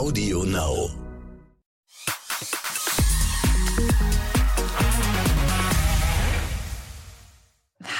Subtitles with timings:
[0.00, 0.88] Audio Now.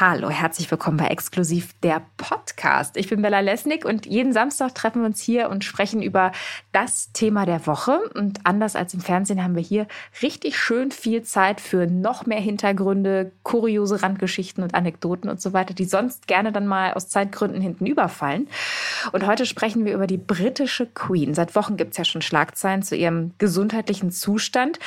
[0.00, 2.96] Hallo, herzlich willkommen bei Exklusiv der Podcast.
[2.96, 6.32] Ich bin Bella Lesnick und jeden Samstag treffen wir uns hier und sprechen über
[6.72, 8.00] das Thema der Woche.
[8.14, 9.86] Und anders als im Fernsehen haben wir hier
[10.22, 15.74] richtig schön viel Zeit für noch mehr Hintergründe, kuriose Randgeschichten und Anekdoten und so weiter,
[15.74, 18.48] die sonst gerne dann mal aus Zeitgründen hinten überfallen.
[19.12, 21.34] Und heute sprechen wir über die britische Queen.
[21.34, 24.78] Seit Wochen gibt es ja schon Schlagzeilen zu ihrem gesundheitlichen Zustand.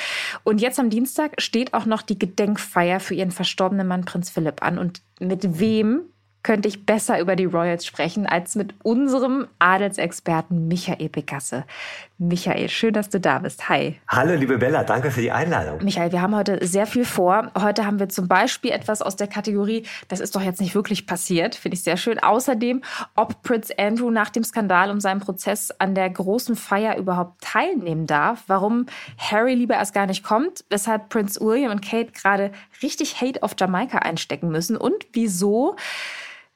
[0.42, 4.60] Und jetzt am Dienstag steht auch noch die Gedenkfeier für ihren verstorbenen Mann Prinz Philipp
[4.60, 4.76] an.
[4.76, 6.13] Und mit wem
[6.44, 11.64] könnte ich besser über die Royals sprechen als mit unserem Adelsexperten Michael Begasse.
[12.18, 13.68] Michael, schön, dass du da bist.
[13.68, 13.98] Hi.
[14.06, 15.82] Hallo, liebe Bella, danke für die Einladung.
[15.82, 17.50] Michael, wir haben heute sehr viel vor.
[17.58, 21.06] Heute haben wir zum Beispiel etwas aus der Kategorie, das ist doch jetzt nicht wirklich
[21.06, 22.22] passiert, finde ich sehr schön.
[22.22, 22.82] Außerdem,
[23.16, 28.06] ob Prince Andrew nach dem Skandal um seinen Prozess an der großen Feier überhaupt teilnehmen
[28.06, 28.86] darf, warum
[29.18, 33.56] Harry lieber erst gar nicht kommt, weshalb Prince William und Kate gerade richtig Hate auf
[33.58, 35.76] Jamaika einstecken müssen und wieso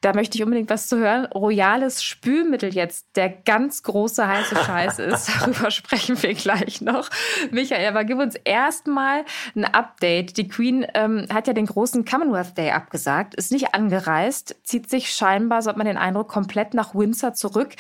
[0.01, 1.27] da möchte ich unbedingt was zu hören.
[1.27, 5.29] Royales Spülmittel jetzt, der ganz große heiße Scheiß ist.
[5.29, 7.11] Darüber sprechen wir gleich noch.
[7.51, 9.25] Michael, aber gib uns erstmal
[9.57, 10.37] ein Update.
[10.37, 15.11] Die Queen ähm, hat ja den großen Commonwealth Day abgesagt, ist nicht angereist, zieht sich
[15.11, 17.71] scheinbar, so hat man den Eindruck, komplett nach Windsor zurück.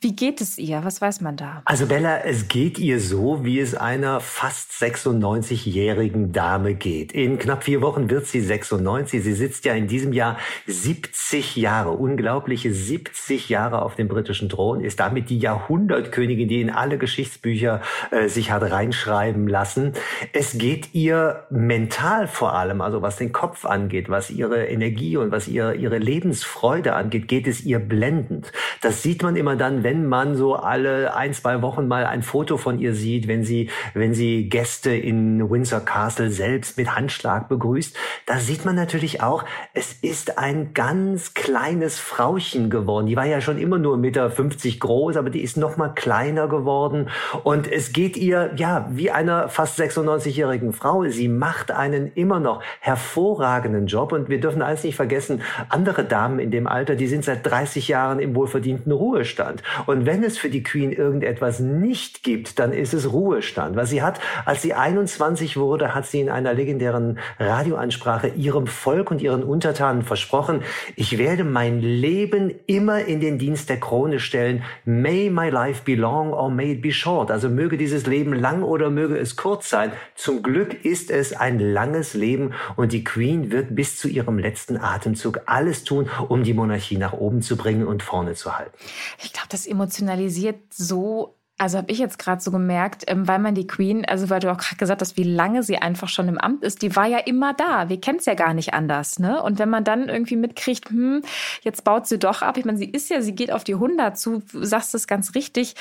[0.00, 0.84] Wie geht es ihr?
[0.84, 1.62] Was weiß man da?
[1.66, 7.12] Also Bella, es geht ihr so, wie es einer fast 96-jährigen Dame geht.
[7.12, 9.22] In knapp vier Wochen wird sie 96.
[9.22, 14.80] Sie sitzt ja in diesem Jahr 70 Jahre, unglaubliche 70 Jahre auf dem britischen Thron,
[14.80, 19.92] ist damit die Jahrhundertkönigin, die in alle Geschichtsbücher äh, sich hat reinschreiben lassen.
[20.32, 25.30] Es geht ihr mental vor allem, also was den Kopf angeht, was ihre Energie und
[25.30, 28.52] was ihr, ihre Lebensfreude angeht, geht es ihr blendend.
[28.80, 32.56] Das sieht man immer dann, wenn man so alle ein, zwei Wochen mal ein Foto
[32.56, 37.96] von ihr sieht, wenn sie, wenn sie Gäste in Windsor Castle selbst mit Handschlag begrüßt.
[38.26, 39.44] Da sieht man natürlich auch,
[39.74, 43.06] es ist ein ganz kleines Frauchen geworden.
[43.06, 44.30] Die war ja schon immer nur 1,50 Meter
[44.78, 47.08] groß, aber die ist noch mal kleiner geworden.
[47.42, 51.04] Und es geht ihr, ja, wie einer fast 96-jährigen Frau.
[51.06, 54.12] Sie macht einen immer noch hervorragenden Job.
[54.12, 57.88] Und wir dürfen eins nicht vergessen, andere Damen in dem Alter, die sind seit 30
[57.88, 59.64] Jahren im wohlverdienten Ruhestand.
[59.86, 63.74] Und wenn es für die Queen irgendetwas nicht gibt, dann ist es Ruhestand.
[63.74, 69.10] Was sie hat, als sie 21 wurde, hat sie in einer legendären Radioansprache ihrem Volk
[69.10, 70.62] und ihren Untertanen versprochen,
[70.94, 74.62] ich werde werde mein Leben immer in den Dienst der Krone stellen.
[74.84, 77.30] May my life be long or may it be short.
[77.30, 79.92] Also möge dieses Leben lang oder möge es kurz sein.
[80.14, 84.76] Zum Glück ist es ein langes Leben und die Queen wird bis zu ihrem letzten
[84.76, 88.76] Atemzug alles tun, um die Monarchie nach oben zu bringen und vorne zu halten.
[89.22, 93.54] Ich glaube, das emotionalisiert so also habe ich jetzt gerade so gemerkt, ähm, weil man
[93.54, 96.38] die Queen, also weil du auch gerade gesagt hast, wie lange sie einfach schon im
[96.38, 97.90] Amt ist, die war ja immer da.
[97.90, 99.42] Wir kennen es ja gar nicht anders, ne?
[99.42, 101.20] Und wenn man dann irgendwie mitkriegt, hm,
[101.60, 102.56] jetzt baut sie doch ab.
[102.56, 105.34] Ich meine, sie ist ja, sie geht auf die 100 zu, du sagst es ganz
[105.34, 105.74] richtig.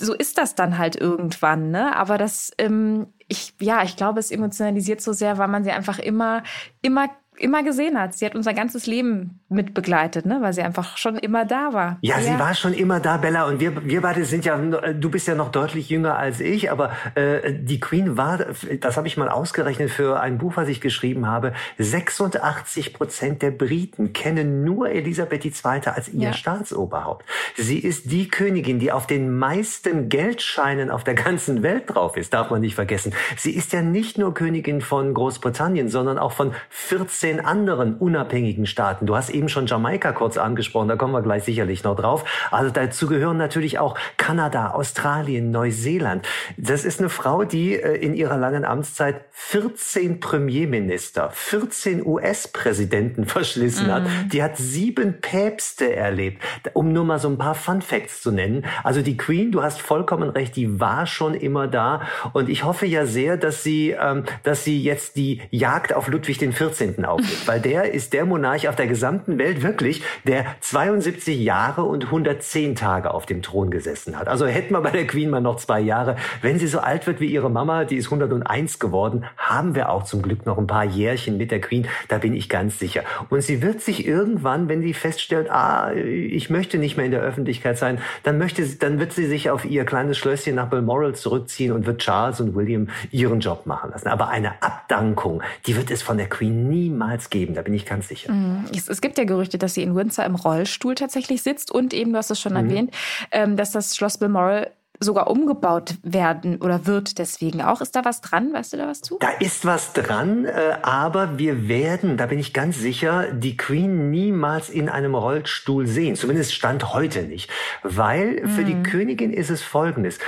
[0.00, 1.96] So ist das dann halt irgendwann, ne?
[1.96, 5.98] Aber das, ähm, ich, ja, ich glaube, es emotionalisiert so sehr, weil man sie einfach
[5.98, 6.44] immer,
[6.82, 7.08] immer
[7.38, 8.14] immer gesehen hat.
[8.14, 10.38] Sie hat unser ganzes Leben mitbegleitet, ne?
[10.40, 11.98] weil sie einfach schon immer da war.
[12.00, 13.46] Ja, ja, sie war schon immer da, Bella.
[13.46, 16.92] Und wir, wir beide sind ja, du bist ja noch deutlich jünger als ich, aber
[17.14, 18.38] äh, die Queen war,
[18.80, 23.50] das habe ich mal ausgerechnet für ein Buch, was ich geschrieben habe, 86 Prozent der
[23.50, 25.80] Briten kennen nur Elisabeth II.
[25.86, 26.32] als ihr ja.
[26.32, 27.24] Staatsoberhaupt.
[27.56, 32.34] Sie ist die Königin, die auf den meisten Geldscheinen auf der ganzen Welt drauf ist,
[32.34, 33.12] darf man nicht vergessen.
[33.36, 38.66] Sie ist ja nicht nur Königin von Großbritannien, sondern auch von 14 15 anderen unabhängigen
[38.66, 39.06] Staaten.
[39.06, 42.24] Du hast eben schon Jamaika kurz angesprochen, da kommen wir gleich sicherlich noch drauf.
[42.52, 46.26] Also dazu gehören natürlich auch Kanada, Australien, Neuseeland.
[46.56, 53.88] Das ist eine Frau, die äh, in ihrer langen Amtszeit 14 Premierminister, 14 US-Präsidenten verschlissen
[53.88, 53.92] mhm.
[53.92, 54.02] hat.
[54.32, 56.42] Die hat sieben Päpste erlebt,
[56.74, 58.64] um nur mal so ein paar Fun Facts zu nennen.
[58.84, 62.02] Also die Queen, du hast vollkommen recht, die war schon immer da.
[62.32, 66.38] Und ich hoffe ja sehr, dass sie, ähm, dass sie jetzt die Jagd auf Ludwig
[66.38, 66.76] den 14
[67.16, 72.04] aufnimmt, weil der ist der Monarch auf der gesamten Welt wirklich, der 72 Jahre und
[72.04, 74.28] 110 Tage auf dem Thron gesessen hat.
[74.28, 76.16] Also hätten wir bei der Queen mal noch zwei Jahre.
[76.42, 80.04] Wenn sie so alt wird wie ihre Mama, die ist 101 geworden, haben wir auch
[80.04, 83.02] zum Glück noch ein paar Jährchen mit der Queen, da bin ich ganz sicher.
[83.28, 87.22] Und sie wird sich irgendwann, wenn sie feststellt, ah, ich möchte nicht mehr in der
[87.22, 91.14] Öffentlichkeit sein, dann möchte sie, dann wird sie sich auf ihr kleines Schlösschen nach Balmoral
[91.14, 94.08] zurückziehen und wird Charles und William ihren Job machen lassen.
[94.08, 97.86] Aber eine Abdankung, die wird es von der Queen niemals niemals geben, da bin ich
[97.86, 98.32] ganz sicher.
[98.32, 98.64] Mhm.
[98.74, 102.12] Es, es, gibt ja Gerüchte, dass sie in Windsor im Rollstuhl tatsächlich sitzt und eben,
[102.12, 102.58] du hast es schon mhm.
[102.58, 102.94] erwähnt,
[103.30, 104.70] ähm, dass das Schloss Balmoral
[105.00, 107.80] sogar umgebaut werden oder wird deswegen auch.
[107.80, 108.52] Ist da was dran?
[108.52, 109.18] Weißt du da was zu?
[109.20, 114.10] Da ist was dran, äh, aber wir werden, da bin ich ganz sicher, die Queen
[114.10, 116.16] niemals in einem Rollstuhl sehen.
[116.16, 117.50] Zumindest stand heute nicht.
[117.82, 118.82] Weil für die mhm.
[118.82, 120.18] Königin ist es folgendes.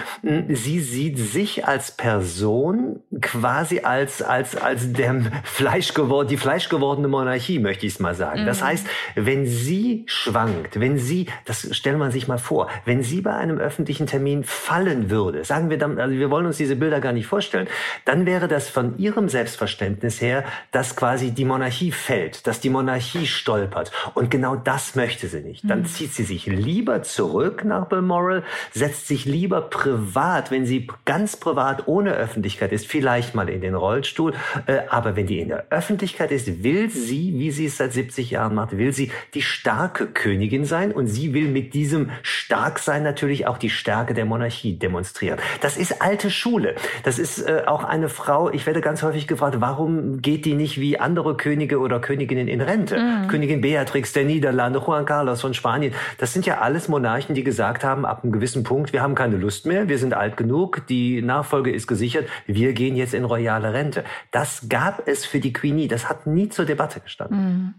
[0.49, 7.59] Sie sieht sich als Person quasi als, als, als der Fleisch geworden, die fleischgewordene Monarchie,
[7.59, 8.43] möchte ich es mal sagen.
[8.43, 8.47] Mhm.
[8.47, 13.21] Das heißt, wenn sie schwankt, wenn sie, das stellt man sich mal vor, wenn sie
[13.21, 17.01] bei einem öffentlichen Termin fallen würde, sagen wir dann, also wir wollen uns diese Bilder
[17.01, 17.69] gar nicht vorstellen,
[18.05, 23.27] dann wäre das von ihrem Selbstverständnis her, dass quasi die Monarchie fällt, dass die Monarchie
[23.27, 23.93] stolpert.
[24.15, 25.69] Und genau das möchte sie nicht.
[25.69, 25.87] Dann mhm.
[25.87, 31.87] zieht sie sich lieber zurück nach Balmoral, setzt sich lieber privat, wenn sie ganz privat
[31.87, 34.35] ohne Öffentlichkeit ist, vielleicht mal in den Rollstuhl.
[34.67, 38.33] Äh, aber wenn die in der Öffentlichkeit ist, will sie, wie sie es seit 70
[38.33, 43.47] Jahren macht, will sie die starke Königin sein und sie will mit diesem Starksein natürlich
[43.47, 45.39] auch die Stärke der Monarchie Monarchie demonstrieren.
[45.61, 46.75] Das ist alte Schule.
[47.05, 50.81] Das ist äh, auch eine Frau, ich werde ganz häufig gefragt, warum geht die nicht
[50.81, 52.99] wie andere Könige oder Königinnen in Rente?
[52.99, 53.29] Mhm.
[53.29, 55.93] Königin Beatrix der Niederlande, Juan Carlos von Spanien.
[56.19, 59.37] Das sind ja alles Monarchen, die gesagt haben, ab einem gewissen Punkt, wir haben keine
[59.37, 63.73] Lust mehr, wir sind alt genug, die Nachfolge ist gesichert, wir gehen jetzt in royale
[63.73, 64.05] Rente.
[64.31, 65.89] Das gab es für die Queen nie.
[65.89, 67.39] Das hat nie zur Debatte gestanden.
[67.39, 67.75] Mhm.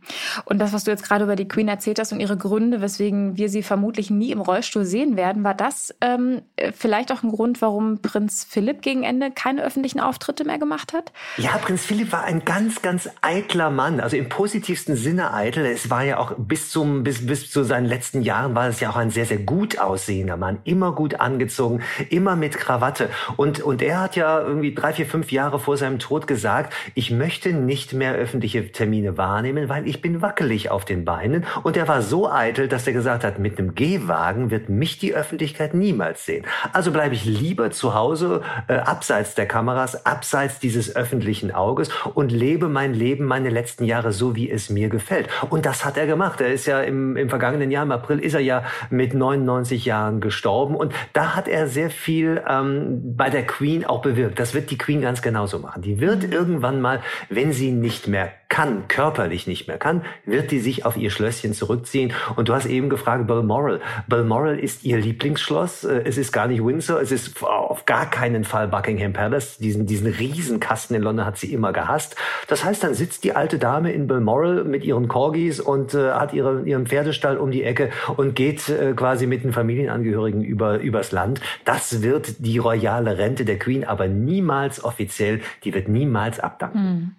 [0.45, 3.37] Und das, was du jetzt gerade über die Queen erzählt hast und ihre Gründe, weswegen
[3.37, 6.41] wir sie vermutlich nie im Rollstuhl sehen werden, war das ähm,
[6.77, 11.11] vielleicht auch ein Grund, warum Prinz Philipp gegen Ende keine öffentlichen Auftritte mehr gemacht hat?
[11.37, 15.65] Ja, Prinz Philipp war ein ganz, ganz eitler Mann, also im positivsten Sinne eitel.
[15.65, 18.89] Es war ja auch bis zum, bis, bis zu seinen letzten Jahren war es ja
[18.89, 23.09] auch ein sehr, sehr gut aussehender Mann, immer gut angezogen, immer mit Krawatte.
[23.37, 27.11] Und, und er hat ja irgendwie drei, vier, fünf Jahre vor seinem Tod gesagt, ich
[27.11, 31.45] möchte nicht mehr öffentliche Termine wahrnehmen, weil ich bin wackelig auf den Beinen.
[31.63, 35.13] Und er war so eitel, dass er gesagt hat, mit einem Gehwagen wird mich die
[35.13, 36.45] Öffentlichkeit niemals sehen.
[36.73, 42.31] Also bleibe ich lieber zu Hause, äh, abseits der Kameras, abseits dieses öffentlichen Auges und
[42.31, 45.29] lebe mein Leben, meine letzten Jahre so, wie es mir gefällt.
[45.49, 46.41] Und das hat er gemacht.
[46.41, 50.21] Er ist ja im, im vergangenen Jahr, im April, ist er ja mit 99 Jahren
[50.21, 50.75] gestorben.
[50.75, 54.39] Und da hat er sehr viel ähm, bei der Queen auch bewirkt.
[54.39, 55.81] Das wird die Queen ganz genauso machen.
[55.81, 60.59] Die wird irgendwann mal, wenn sie nicht mehr kann, körperlich nicht mehr kann, wird die
[60.59, 62.13] sich auf ihr Schlösschen zurückziehen.
[62.35, 63.79] Und du hast eben gefragt, Balmoral.
[64.07, 65.83] Balmoral ist ihr Lieblingsschloss.
[65.83, 69.57] Äh, es ist gar nicht Windsor, es ist auf gar keinen Fall Buckingham Palace.
[69.57, 72.15] Diesen, diesen Riesenkasten in London hat sie immer gehasst.
[72.47, 76.33] Das heißt, dann sitzt die alte Dame in Balmoral mit ihren Corgis und äh, hat
[76.33, 81.11] ihre, ihren Pferdestall um die Ecke und geht äh, quasi mit den Familienangehörigen über, übers
[81.11, 81.39] Land.
[81.65, 85.41] Das wird die royale Rente der Queen, aber niemals offiziell.
[85.63, 86.79] Die wird niemals abdanken.
[86.79, 87.15] Hm.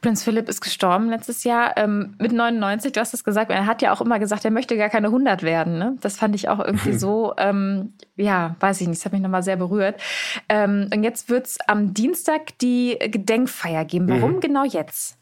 [0.00, 2.92] Prinz Philipp ist gestorben letztes Jahr ähm, mit 99.
[2.92, 3.50] Du hast es gesagt.
[3.50, 5.78] Er hat ja auch immer gesagt, er möchte gar keine 100 werden.
[5.78, 5.96] Ne?
[6.00, 9.00] Das fand ich auch irgendwie so, ähm, ja, weiß ich nicht.
[9.00, 10.00] Das hat mich nochmal sehr berührt.
[10.48, 14.08] Ähm, und jetzt wird es am Dienstag die Gedenkfeier geben.
[14.08, 14.40] Warum mhm.
[14.40, 15.18] genau jetzt?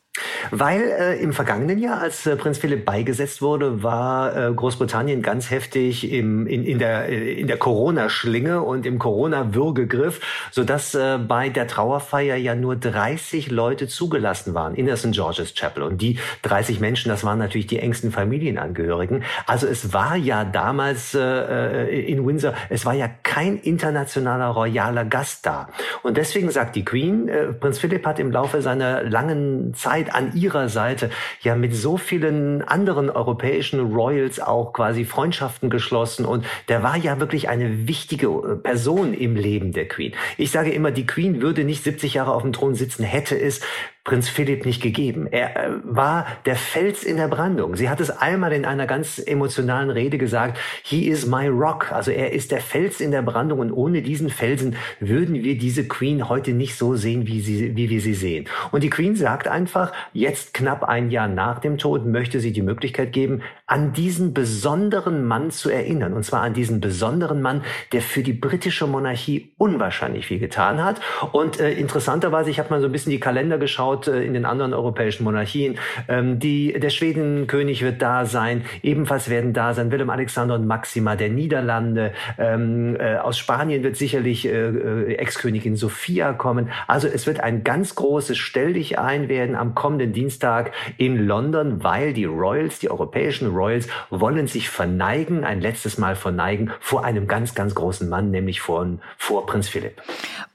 [0.50, 5.50] Weil äh, im vergangenen Jahr, als äh, Prinz Philipp beigesetzt wurde, war äh, Großbritannien ganz
[5.50, 10.20] heftig im, in, in der, äh, in der Corona-Schlinge und im Corona-Würgegriff,
[10.50, 15.12] sodass äh, bei der Trauerfeier ja nur 30 Leute zugelassen waren in der St.
[15.12, 15.82] George's Chapel.
[15.82, 19.24] Und die 30 Menschen, das waren natürlich die engsten Familienangehörigen.
[19.46, 25.06] Also es war ja damals äh, äh, in Windsor, es war ja kein internationaler royaler
[25.06, 25.68] Gast da.
[26.02, 30.14] Und deswegen sagt die Queen, äh, Prinz Philipp hat im Laufe seiner langen Zeit Zeit
[30.14, 31.10] an ihrer Seite
[31.42, 37.20] ja mit so vielen anderen europäischen Royals auch quasi Freundschaften geschlossen und der war ja
[37.20, 40.12] wirklich eine wichtige äh, Person im Leben der Queen.
[40.38, 43.60] Ich sage immer, die Queen würde nicht 70 Jahre auf dem Thron sitzen, hätte es
[44.04, 45.28] Prinz Philipp nicht gegeben.
[45.30, 47.76] Er äh, war der Fels in der Brandung.
[47.76, 51.92] Sie hat es einmal in einer ganz emotionalen Rede gesagt, he is my rock.
[51.92, 55.86] Also er ist der Fels in der Brandung und ohne diesen Felsen würden wir diese
[55.86, 58.48] Queen heute nicht so sehen, wie, sie, wie wir sie sehen.
[58.72, 62.62] Und die Queen sagt einfach, jetzt knapp ein Jahr nach dem Tod möchte sie die
[62.62, 66.12] Möglichkeit geben, an diesen besonderen Mann zu erinnern.
[66.14, 71.00] Und zwar an diesen besonderen Mann, der für die britische Monarchie unwahrscheinlich viel getan hat.
[71.30, 74.34] Und äh, interessanterweise, ich habe mal so ein bisschen die Kalender geschaut, anschaut äh, in
[74.34, 79.90] den anderen europäischen Monarchien, ähm, die, der Schwedenkönig wird da sein, ebenfalls werden da sein
[79.90, 86.32] Willem Alexander und Maxima der Niederlande, ähm, äh, aus Spanien wird sicherlich äh, Ex-Königin Sophia
[86.32, 86.70] kommen.
[86.86, 91.82] Also es wird ein ganz großes Stell dich ein werden am kommenden Dienstag in London,
[91.84, 97.26] weil die Royals, die europäischen Royals, wollen sich verneigen, ein letztes Mal verneigen vor einem
[97.26, 98.86] ganz, ganz großen Mann, nämlich vor,
[99.18, 100.00] vor Prinz Philipp.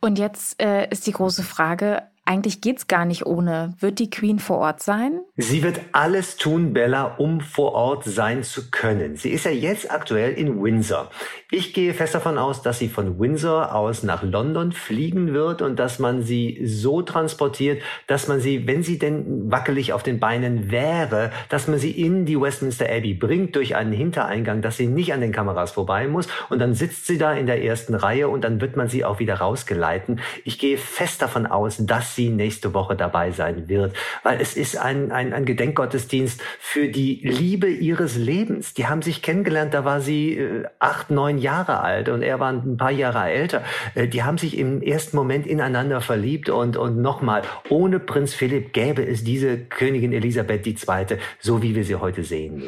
[0.02, 3.74] Und jetzt äh, ist die große Frage, eigentlich geht's gar nicht ohne.
[3.80, 5.22] Wird die Queen vor Ort sein?
[5.38, 9.16] Sie wird alles tun, Bella, um vor Ort sein zu können.
[9.16, 11.10] Sie ist ja jetzt aktuell in Windsor.
[11.50, 15.80] Ich gehe fest davon aus, dass sie von Windsor aus nach London fliegen wird und
[15.80, 20.70] dass man sie so transportiert, dass man sie, wenn sie denn wackelig auf den Beinen
[20.70, 25.14] wäre, dass man sie in die Westminster Abbey bringt durch einen Hintereingang, dass sie nicht
[25.14, 28.44] an den Kameras vorbei muss und dann sitzt sie da in der ersten Reihe und
[28.44, 30.20] dann wird man sie auch wieder rausgeleiten.
[30.44, 34.78] Ich gehe fest davon aus, dass sie nächste Woche dabei sein wird, weil es ist
[34.78, 38.74] ein, ein, ein Gedenkgottesdienst für die Liebe ihres Lebens.
[38.74, 42.52] Die haben sich kennengelernt, da war sie äh, acht, neun Jahre alt und er war
[42.52, 43.64] ein paar Jahre älter.
[43.96, 48.74] Äh, die haben sich im ersten Moment ineinander verliebt und, und nochmal, ohne Prinz Philipp
[48.74, 52.64] gäbe es diese Königin Elisabeth II., so wie wir sie heute sehen.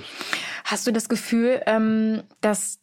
[0.64, 2.79] Hast du das Gefühl, ähm, dass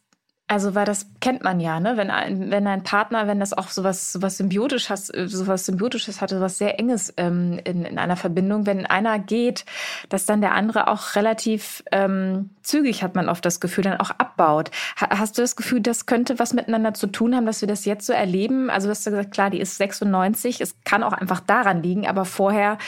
[0.48, 1.96] also, weil das kennt man ja, ne?
[1.96, 6.56] Wenn ein, wenn ein Partner, wenn das auch sowas, sowas symbiotisches, sowas symbiotisches hatte, sowas
[6.56, 9.64] sehr enges ähm, in, in einer Verbindung, wenn einer geht,
[10.08, 14.10] dass dann der andere auch relativ ähm, zügig, hat man oft das Gefühl, dann auch
[14.10, 14.70] abbaut.
[15.00, 17.84] Ha, hast du das Gefühl, das könnte was miteinander zu tun haben, dass wir das
[17.84, 18.70] jetzt so erleben?
[18.70, 22.06] Also, du hast ja gesagt, klar, die ist 96, es kann auch einfach daran liegen,
[22.06, 22.78] aber vorher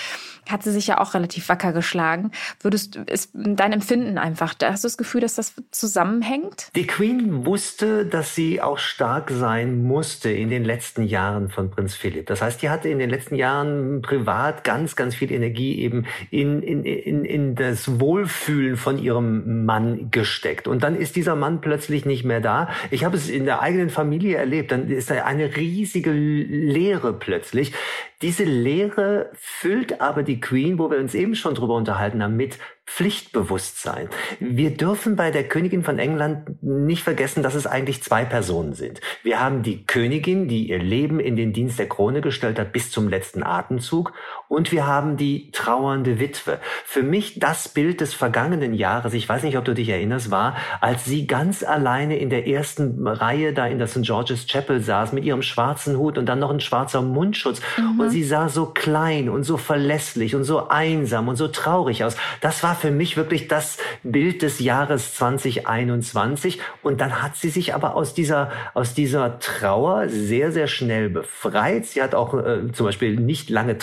[0.49, 2.31] hat sie sich ja auch relativ wacker geschlagen.
[2.61, 6.71] Würdest ist dein Empfinden einfach, hast du das Gefühl, dass das zusammenhängt?
[6.75, 11.95] Die Queen wusste, dass sie auch stark sein musste in den letzten Jahren von Prinz
[11.95, 12.27] Philipp.
[12.27, 16.63] Das heißt, die hatte in den letzten Jahren privat ganz, ganz viel Energie eben in,
[16.63, 20.67] in, in, in das Wohlfühlen von ihrem Mann gesteckt.
[20.67, 22.71] Und dann ist dieser Mann plötzlich nicht mehr da.
[22.91, 24.73] Ich habe es in der eigenen Familie erlebt.
[24.73, 27.75] Dann ist da eine riesige Leere plötzlich.
[28.23, 32.59] Diese Leere füllt aber die Queen, wo wir uns eben schon drüber unterhalten haben, mit
[32.87, 34.09] Pflichtbewusstsein.
[34.41, 39.03] Wir dürfen bei der Königin von England nicht vergessen, dass es eigentlich zwei Personen sind.
[39.23, 42.91] Wir haben die Königin, die ihr Leben in den Dienst der Krone gestellt hat bis
[42.91, 44.15] zum letzten Atemzug
[44.49, 46.59] und wir haben die trauernde Witwe.
[46.85, 50.57] Für mich das Bild des vergangenen Jahres, ich weiß nicht, ob du dich erinnerst, war,
[50.81, 54.03] als sie ganz alleine in der ersten Reihe da in der St.
[54.03, 58.01] George's Chapel saß mit ihrem schwarzen Hut und dann noch ein schwarzer Mundschutz mhm.
[58.01, 62.17] und sie sah so klein und so verlässlich und so einsam und so traurig aus.
[62.41, 66.61] Das war für mich wirklich das Bild des Jahres 2021.
[66.83, 71.87] Und dann hat sie sich aber aus dieser, aus dieser Trauer sehr, sehr schnell befreit.
[71.87, 73.79] Sie hat auch äh, zum Beispiel nicht lange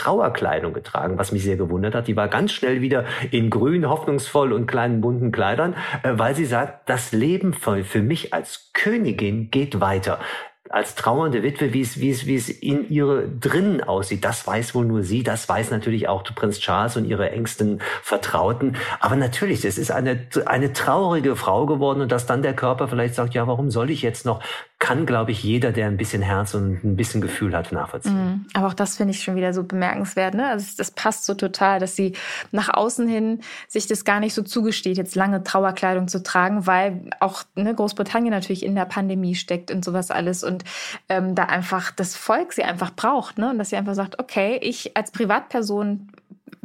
[0.56, 2.08] Trauerkleidung getragen, was mich sehr gewundert hat.
[2.08, 6.46] Die war ganz schnell wieder in grün, hoffnungsvoll und kleinen bunten Kleidern, äh, weil sie
[6.46, 10.20] sagt, das Leben für, für mich als Königin geht weiter
[10.72, 14.26] als trauernde Witwe, wie es, wie es, wie es in ihre drinnen aussieht.
[14.26, 18.76] Das weiß wohl nur sie, das weiß natürlich auch Prinz Charles und ihre engsten Vertrauten.
[19.00, 23.14] Aber natürlich, es ist eine, eine traurige Frau geworden und dass dann der Körper vielleicht
[23.14, 24.42] sagt, ja, warum soll ich jetzt noch
[24.86, 28.13] kann, glaube ich, jeder, der ein bisschen Herz und ein bisschen Gefühl hat, nachvollziehen.
[28.13, 28.46] Mhm.
[28.54, 30.36] Aber auch das finde ich schon wieder so bemerkenswert.
[30.36, 30.48] Ne?
[30.48, 32.13] Also das passt so total, dass sie
[32.51, 37.10] nach außen hin sich das gar nicht so zugesteht, jetzt lange Trauerkleidung zu tragen, weil
[37.20, 40.63] auch ne, Großbritannien natürlich in der Pandemie steckt und sowas alles und
[41.10, 43.39] ähm, da einfach das Volk sie einfach braucht.
[43.39, 43.50] Ne?
[43.50, 46.10] Und dass sie einfach sagt, okay, ich als Privatperson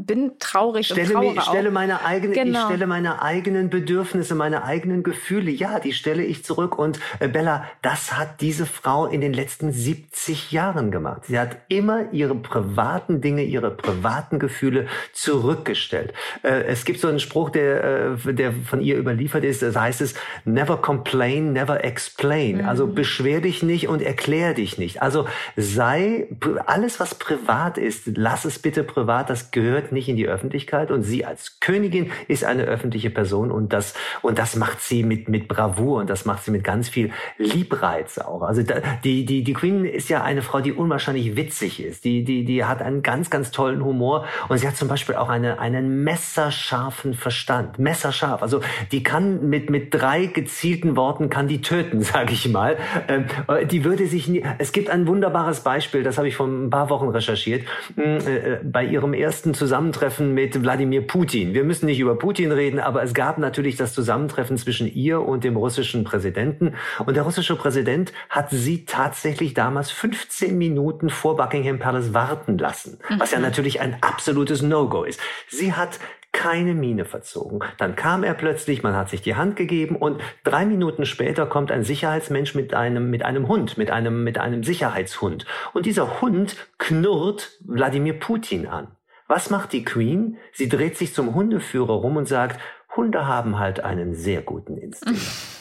[0.06, 2.60] bin traurig stelle und mir, ich stelle meine eigene, genau.
[2.60, 6.78] ich stelle meine eigenen Bedürfnisse, meine eigenen Gefühle, ja, die stelle ich zurück.
[6.78, 11.22] Und äh, Bella, das hat diese Frau in den letzten 70 Jahren gemacht.
[11.26, 16.12] Sie hat immer ihre privaten Dinge, ihre privaten Gefühle zurückgestellt.
[16.42, 20.00] Äh, es gibt so einen Spruch, der, äh, der von ihr überliefert ist, das heißt
[20.00, 20.14] es,
[20.44, 22.58] never complain, never explain.
[22.58, 22.68] Mhm.
[22.68, 25.02] Also beschwer dich nicht und erklär dich nicht.
[25.02, 25.26] Also
[25.56, 26.28] sei,
[26.66, 31.02] alles was privat ist, lass es bitte privat, das gehört nicht in die Öffentlichkeit und
[31.02, 35.48] sie als Königin ist eine öffentliche Person und das, und das macht sie mit, mit
[35.48, 38.42] Bravour und das macht sie mit ganz viel Liebreiz auch.
[38.42, 42.04] Also da, die, die, die Queen ist ja eine Frau, die unwahrscheinlich witzig ist.
[42.04, 45.28] Die, die, die hat einen ganz, ganz tollen Humor und sie hat zum Beispiel auch
[45.28, 47.78] eine, einen messerscharfen Verstand.
[47.78, 48.42] Messerscharf.
[48.42, 48.60] Also
[48.92, 52.76] die kann mit, mit drei gezielten Worten kann die töten, sage ich mal.
[53.08, 53.26] Ähm,
[53.66, 56.90] die würde sich nie, es gibt ein wunderbares Beispiel, das habe ich vor ein paar
[56.90, 57.66] Wochen recherchiert,
[57.96, 61.54] hm, äh, äh, bei ihrem ersten Zusammenhang Zusammentreffen mit Wladimir Putin.
[61.54, 65.42] Wir müssen nicht über Putin reden, aber es gab natürlich das Zusammentreffen zwischen ihr und
[65.42, 66.74] dem russischen Präsidenten.
[67.06, 72.98] Und der russische Präsident hat sie tatsächlich damals 15 Minuten vor Buckingham Palace warten lassen,
[73.16, 73.44] was ja mhm.
[73.44, 75.18] natürlich ein absolutes No-Go ist.
[75.48, 75.98] Sie hat
[76.32, 77.60] keine Miene verzogen.
[77.78, 81.72] Dann kam er plötzlich, man hat sich die Hand gegeben und drei Minuten später kommt
[81.72, 85.46] ein Sicherheitsmensch mit einem, mit einem Hund, mit einem, mit einem Sicherheitshund.
[85.72, 88.88] Und dieser Hund knurrt Wladimir Putin an.
[89.30, 90.38] Was macht die Queen?
[90.52, 92.60] Sie dreht sich zum Hundeführer rum und sagt,
[92.96, 95.20] Hunde haben halt einen sehr guten Instinkt.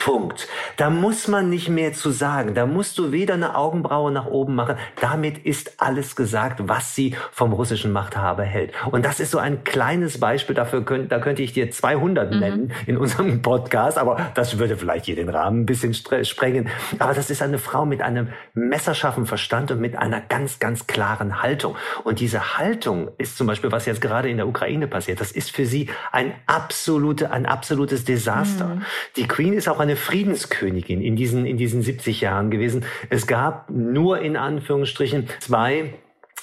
[0.00, 0.48] Punkt.
[0.76, 2.54] Da muss man nicht mehr zu sagen.
[2.54, 4.76] Da musst du weder eine Augenbraue nach oben machen.
[5.00, 8.72] Damit ist alles gesagt, was sie vom russischen Machthaber hält.
[8.90, 10.84] Und das ist so ein kleines Beispiel dafür.
[10.84, 12.38] Könnt, da könnte ich dir 200 mhm.
[12.38, 16.68] nennen in unserem Podcast, aber das würde vielleicht hier den Rahmen ein bisschen sprengen.
[16.98, 21.42] Aber das ist eine Frau mit einem messerscharfen Verstand und mit einer ganz, ganz klaren
[21.42, 21.76] Haltung.
[22.04, 25.50] Und diese Haltung ist zum Beispiel, was jetzt gerade in der Ukraine passiert, das ist
[25.50, 28.66] für sie ein absolute, ein absolutes Desaster.
[28.66, 28.82] Mhm.
[29.16, 32.84] Die Queen ist auch eine Friedenskönigin in diesen, in diesen 70 Jahren gewesen.
[33.10, 35.94] Es gab nur in Anführungsstrichen zwei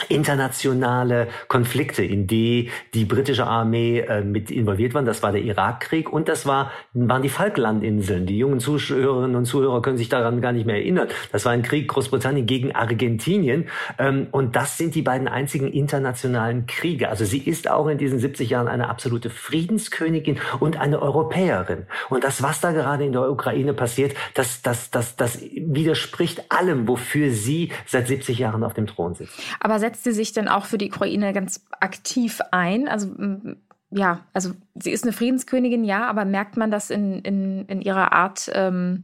[0.10, 5.02] internationale Konflikte, in die die britische Armee äh, mit involviert war.
[5.04, 8.26] Das war der Irakkrieg und das war, waren die Falklandinseln.
[8.26, 11.08] Die jungen Zuhörerinnen und Zuhörer können sich daran gar nicht mehr erinnern.
[11.32, 13.68] Das war ein Krieg Großbritannien gegen Argentinien
[13.98, 17.10] ähm, und das sind die beiden einzigen internationalen Kriege.
[17.10, 21.86] Also sie ist auch in diesen 70 Jahren eine absolute Friedenskönigin und eine Europäerin.
[22.10, 26.88] Und das, was da gerade in der Ukraine passiert, das, das, das, das widerspricht allem,
[26.88, 29.40] wofür sie seit 70 Jahren auf dem Thron sitzt.
[29.60, 32.88] Aber setzt sie sich denn auch für die Ukraine ganz aktiv ein?
[32.88, 33.10] Also
[33.90, 38.14] ja, also sie ist eine Friedenskönigin, ja, aber merkt man das in, in, in ihrer
[38.14, 38.50] Art?
[38.54, 39.04] Ähm,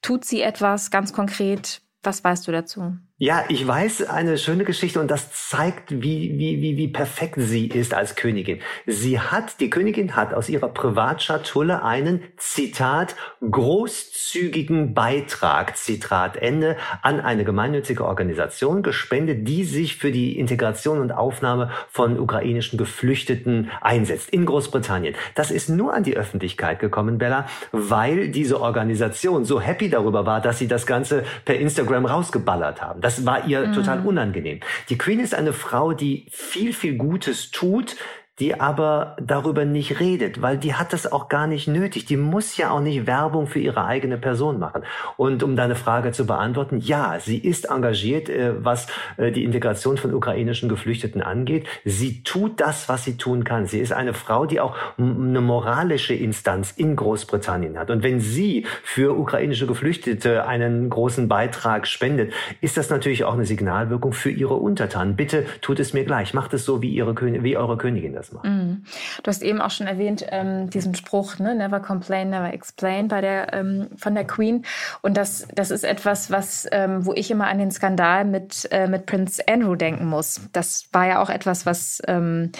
[0.00, 1.82] tut sie etwas ganz konkret?
[2.02, 2.96] Was weißt du dazu?
[3.16, 7.68] Ja, ich weiß eine schöne Geschichte und das zeigt, wie, wie, wie, wie perfekt sie
[7.68, 8.58] ist als Königin.
[8.86, 13.14] Sie hat, die Königin hat aus ihrer Privatschatulle einen, Zitat,
[13.48, 21.12] großzügigen Beitrag, Zitat Ende, an eine gemeinnützige Organisation gespendet, die sich für die Integration und
[21.12, 25.14] Aufnahme von ukrainischen Geflüchteten einsetzt in Großbritannien.
[25.36, 30.40] Das ist nur an die Öffentlichkeit gekommen, Bella, weil diese Organisation so happy darüber war,
[30.40, 33.03] dass sie das Ganze per Instagram rausgeballert haben.
[33.04, 33.74] Das war ihr mhm.
[33.74, 34.60] total unangenehm.
[34.88, 37.96] Die Queen ist eine Frau, die viel, viel Gutes tut,
[38.40, 42.04] die aber darüber nicht redet, weil die hat das auch gar nicht nötig.
[42.04, 44.82] Die muss ja auch nicht Werbung für ihre eigene Person machen.
[45.16, 48.88] Und um deine Frage zu beantworten, ja, sie ist engagiert, äh, was
[49.18, 51.68] äh, die Integration von ukrainischen Geflüchteten angeht.
[51.84, 53.66] Sie tut das, was sie tun kann.
[53.66, 57.90] Sie ist eine Frau, die auch eine moralische Instanz in Großbritannien hat.
[57.90, 63.46] Und wenn sie für ukrainische Geflüchtete einen großen Beitrag spendet, ist das natürlich auch eine
[63.46, 65.14] Signalwirkung für ihre Untertanen.
[65.14, 66.34] Bitte tut es mir gleich.
[66.34, 68.44] Macht es so, wie, ihre, wie eure Königin das das macht.
[68.44, 68.84] Mhm.
[69.22, 71.54] Du hast eben auch schon erwähnt, ähm, diesen Spruch, ne?
[71.54, 74.64] never complain, never explain bei der, ähm, von der Queen.
[75.02, 78.88] Und das, das ist etwas, was, ähm, wo ich immer an den Skandal mit, äh,
[78.88, 80.40] mit Prince Andrew denken muss.
[80.52, 82.52] Das war ja auch etwas, was ähm,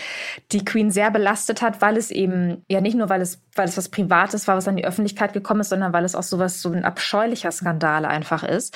[0.52, 3.76] die Queen sehr belastet hat, weil es eben, ja nicht nur, weil es, weil es
[3.76, 6.70] was Privates war, was an die Öffentlichkeit gekommen ist, sondern weil es auch sowas, so
[6.70, 8.74] ein abscheulicher Skandal einfach ist.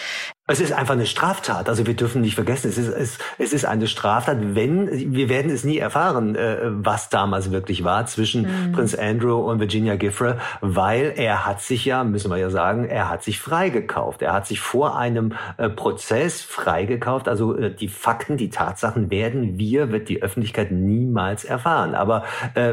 [0.51, 1.69] Es ist einfach eine Straftat.
[1.69, 5.51] Also wir dürfen nicht vergessen, es ist, es, es ist eine Straftat, wenn, wir werden
[5.51, 8.73] es nie erfahren, äh, was damals wirklich war zwischen mhm.
[8.73, 13.11] Prinz Andrew und Virginia Giffre, weil er hat sich ja, müssen wir ja sagen, er
[13.11, 14.23] hat sich freigekauft.
[14.23, 17.29] Er hat sich vor einem äh, Prozess freigekauft.
[17.29, 21.95] Also äh, die Fakten, die Tatsachen werden wir, wird die Öffentlichkeit niemals erfahren.
[21.95, 22.73] Aber äh,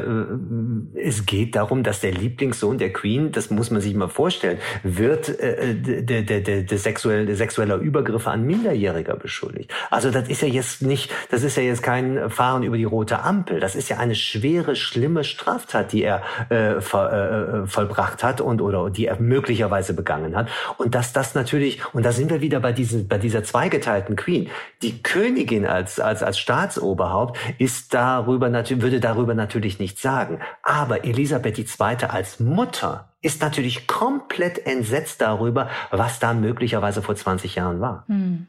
[0.99, 5.39] es geht darum, dass der Lieblingssohn der Queen, das muss man sich mal vorstellen, wird
[5.39, 9.73] äh, der, der, der, der sexuelle, der sexuelle sexueller Übergriffe an Minderjähriger beschuldigt.
[9.89, 13.21] Also das ist ja jetzt nicht, das ist ja jetzt kein Fahren über die rote
[13.21, 13.59] Ampel.
[13.59, 18.41] Das ist ja eine schwere, schlimme Straftat, die er äh, ver, äh, äh, vollbracht hat
[18.41, 20.49] und oder die er möglicherweise begangen hat.
[20.77, 24.49] Und dass das natürlich, und da sind wir wieder bei diesem, bei dieser zweigeteilten Queen.
[24.81, 30.39] Die Königin als als als Staatsoberhaupt ist darüber natürlich würde darüber natürlich nichts sagen.
[30.63, 32.07] Aber Elisabeth II.
[32.07, 38.03] als Mutter ist natürlich komplett entsetzt darüber, was da möglicherweise vor 20 Jahren war.
[38.07, 38.45] Hm.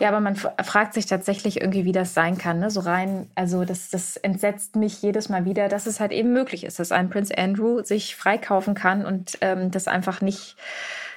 [0.00, 2.58] Ja, aber man fragt sich tatsächlich irgendwie, wie das sein kann.
[2.58, 2.68] Ne?
[2.68, 6.64] So rein, also das, das entsetzt mich jedes Mal wieder, dass es halt eben möglich
[6.64, 10.56] ist, dass ein Prince Andrew sich freikaufen kann und ähm, das einfach nicht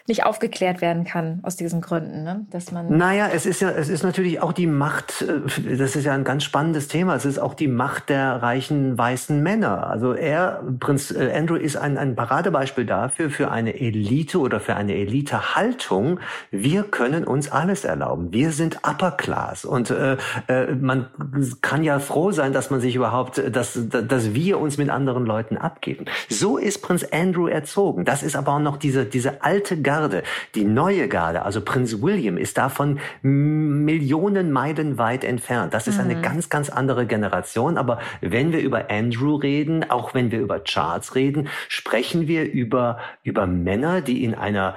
[0.08, 2.46] nicht aufgeklärt werden kann aus diesen Gründen, ne?
[2.52, 2.96] dass man.
[2.96, 5.22] Naja, es ist ja, es ist natürlich auch die Macht.
[5.22, 7.16] Äh, das ist ja ein ganz spannendes Thema.
[7.16, 9.88] Es ist auch die Macht der reichen weißen Männer.
[9.88, 14.76] Also er, Prinz äh, Andrew, ist ein, ein Paradebeispiel dafür für eine Elite oder für
[14.76, 16.20] eine Elite-Haltung.
[16.52, 18.32] Wir können uns alles erlauben.
[18.32, 21.08] Wir sind Upper Class und äh, äh, man
[21.62, 25.58] kann ja froh sein, dass man sich überhaupt, dass, dass wir uns mit anderen Leuten
[25.58, 26.06] abgeben.
[26.30, 28.06] So ist Prinz Andrew erzogen.
[28.06, 30.24] Das ist aber auch noch diese diese alte Garde Garde,
[30.56, 35.74] die neue Garde, also Prinz William, ist davon Millionen Meilen weit entfernt.
[35.74, 36.10] Das ist mhm.
[36.10, 37.78] eine ganz, ganz andere Generation.
[37.78, 43.00] Aber wenn wir über Andrew reden, auch wenn wir über Charles reden, sprechen wir über,
[43.24, 44.76] über Männer, die in einer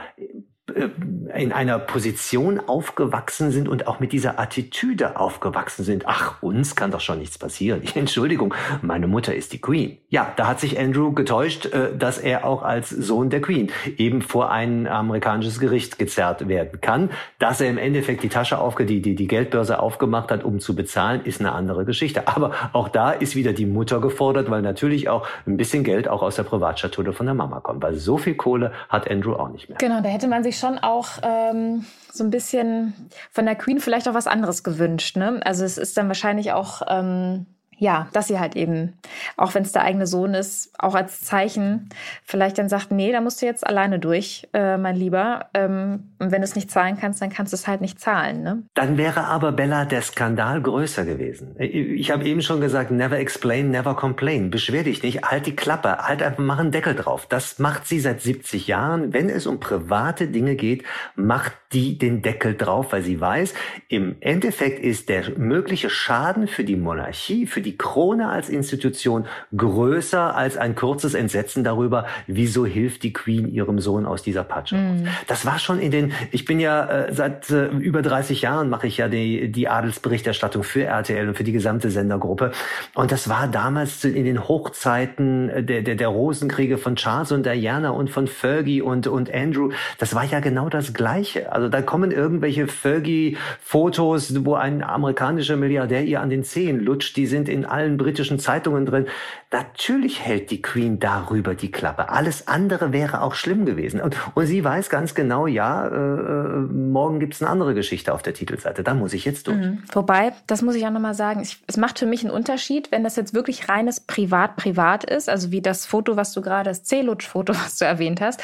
[1.34, 6.04] in einer Position aufgewachsen sind und auch mit dieser Attitüde aufgewachsen sind.
[6.06, 7.82] Ach, uns kann doch schon nichts passieren.
[7.94, 9.98] Entschuldigung, meine Mutter ist die Queen.
[10.08, 14.22] Ja, da hat sich Andrew getäuscht, äh, dass er auch als Sohn der Queen eben
[14.22, 17.10] vor ein amerikanisches Gericht gezerrt werden kann.
[17.38, 20.74] Dass er im Endeffekt die Tasche aufge, die, die, die Geldbörse aufgemacht hat, um zu
[20.74, 22.28] bezahlen, ist eine andere Geschichte.
[22.28, 26.22] Aber auch da ist wieder die Mutter gefordert, weil natürlich auch ein bisschen Geld auch
[26.22, 27.82] aus der Privatschatulle von der Mama kommt.
[27.82, 29.78] Weil so viel Kohle hat Andrew auch nicht mehr.
[29.78, 32.94] Genau, da hätte man sich schon auch ähm, so ein bisschen
[33.32, 35.16] von der Queen vielleicht auch was anderes gewünscht.
[35.16, 35.40] Ne?
[35.44, 37.46] Also es ist dann wahrscheinlich auch ähm,
[37.78, 38.94] ja, dass sie halt eben,
[39.36, 41.88] auch wenn es der eigene Sohn ist, auch als Zeichen
[42.22, 45.46] vielleicht dann sagt, nee, da musst du jetzt alleine durch, äh, mein Lieber.
[45.54, 48.42] Ähm, und wenn du es nicht zahlen kannst, dann kannst du es halt nicht zahlen.
[48.42, 48.62] Ne?
[48.74, 51.56] Dann wäre aber Bella der Skandal größer gewesen.
[51.58, 54.50] Ich habe eben schon gesagt, never explain, never complain.
[54.50, 57.26] Beschwer dich nicht, halt die Klappe, halt einfach, mach einen Deckel drauf.
[57.28, 59.12] Das macht sie seit 70 Jahren.
[59.12, 60.84] Wenn es um private Dinge geht,
[61.16, 63.54] macht die den Deckel drauf, weil sie weiß,
[63.88, 70.34] im Endeffekt ist der mögliche Schaden für die Monarchie, für die Krone als Institution größer
[70.34, 74.76] als ein kurzes Entsetzen darüber, wieso hilft die Queen ihrem Sohn aus dieser Patsche.
[74.76, 75.06] Mm.
[75.26, 78.86] Das war schon in den, ich bin ja äh, seit äh, über 30 Jahren mache
[78.86, 82.52] ich ja die, die Adelsberichterstattung für RTL und für die gesamte Sendergruppe.
[82.94, 87.90] Und das war damals in den Hochzeiten der, der, der Rosenkriege von Charles und Diana
[87.90, 89.70] und von Fergie und, und Andrew.
[89.98, 91.52] Das war ja genau das Gleiche.
[91.52, 97.16] Also da kommen irgendwelche Fergie-Fotos, wo ein amerikanischer Milliardär ihr an den Zehen lutscht.
[97.16, 99.06] Die sind in allen britischen Zeitungen drin.
[99.50, 102.08] Natürlich hält die Queen darüber die Klappe.
[102.08, 104.00] Alles andere wäre auch schlimm gewesen.
[104.00, 108.22] Und, und sie weiß ganz genau, ja, äh, äh morgen gibt's eine andere Geschichte auf
[108.22, 108.82] der Titelseite.
[108.82, 109.58] Da muss ich jetzt durch.
[109.58, 109.82] Mhm.
[109.92, 113.04] Wobei, das muss ich auch nochmal sagen, ich, es macht für mich einen Unterschied, wenn
[113.04, 117.54] das jetzt wirklich reines Privat-Privat ist, also wie das Foto, was du gerade, das C-Lutsch-Foto,
[117.64, 118.40] was du erwähnt hast,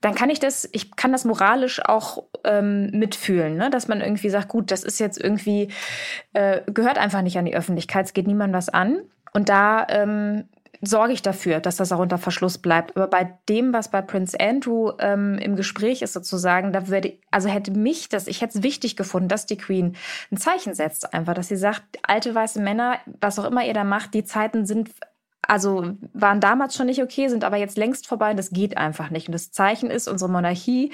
[0.00, 3.70] dann kann ich das, ich kann das moralisch auch ähm, mitfühlen, ne?
[3.70, 5.68] dass man irgendwie sagt, gut, das ist jetzt irgendwie,
[6.32, 9.02] äh, gehört einfach nicht an die Öffentlichkeit, es geht niemandem was an.
[9.32, 10.48] Und da ähm,
[10.82, 12.96] sorge ich dafür, dass das auch unter Verschluss bleibt.
[12.96, 17.48] Aber bei dem, was bei Prince Andrew ähm, im Gespräch ist sozusagen, da würde, also
[17.48, 19.96] hätte mich das, ich hätte es wichtig gefunden, dass die Queen
[20.32, 23.84] ein Zeichen setzt einfach, dass sie sagt, alte weiße Männer, was auch immer ihr da
[23.84, 24.90] macht, die Zeiten sind
[25.42, 29.10] also waren damals schon nicht okay, sind aber jetzt längst vorbei und das geht einfach
[29.10, 29.28] nicht.
[29.28, 30.92] Und das Zeichen ist, unsere Monarchie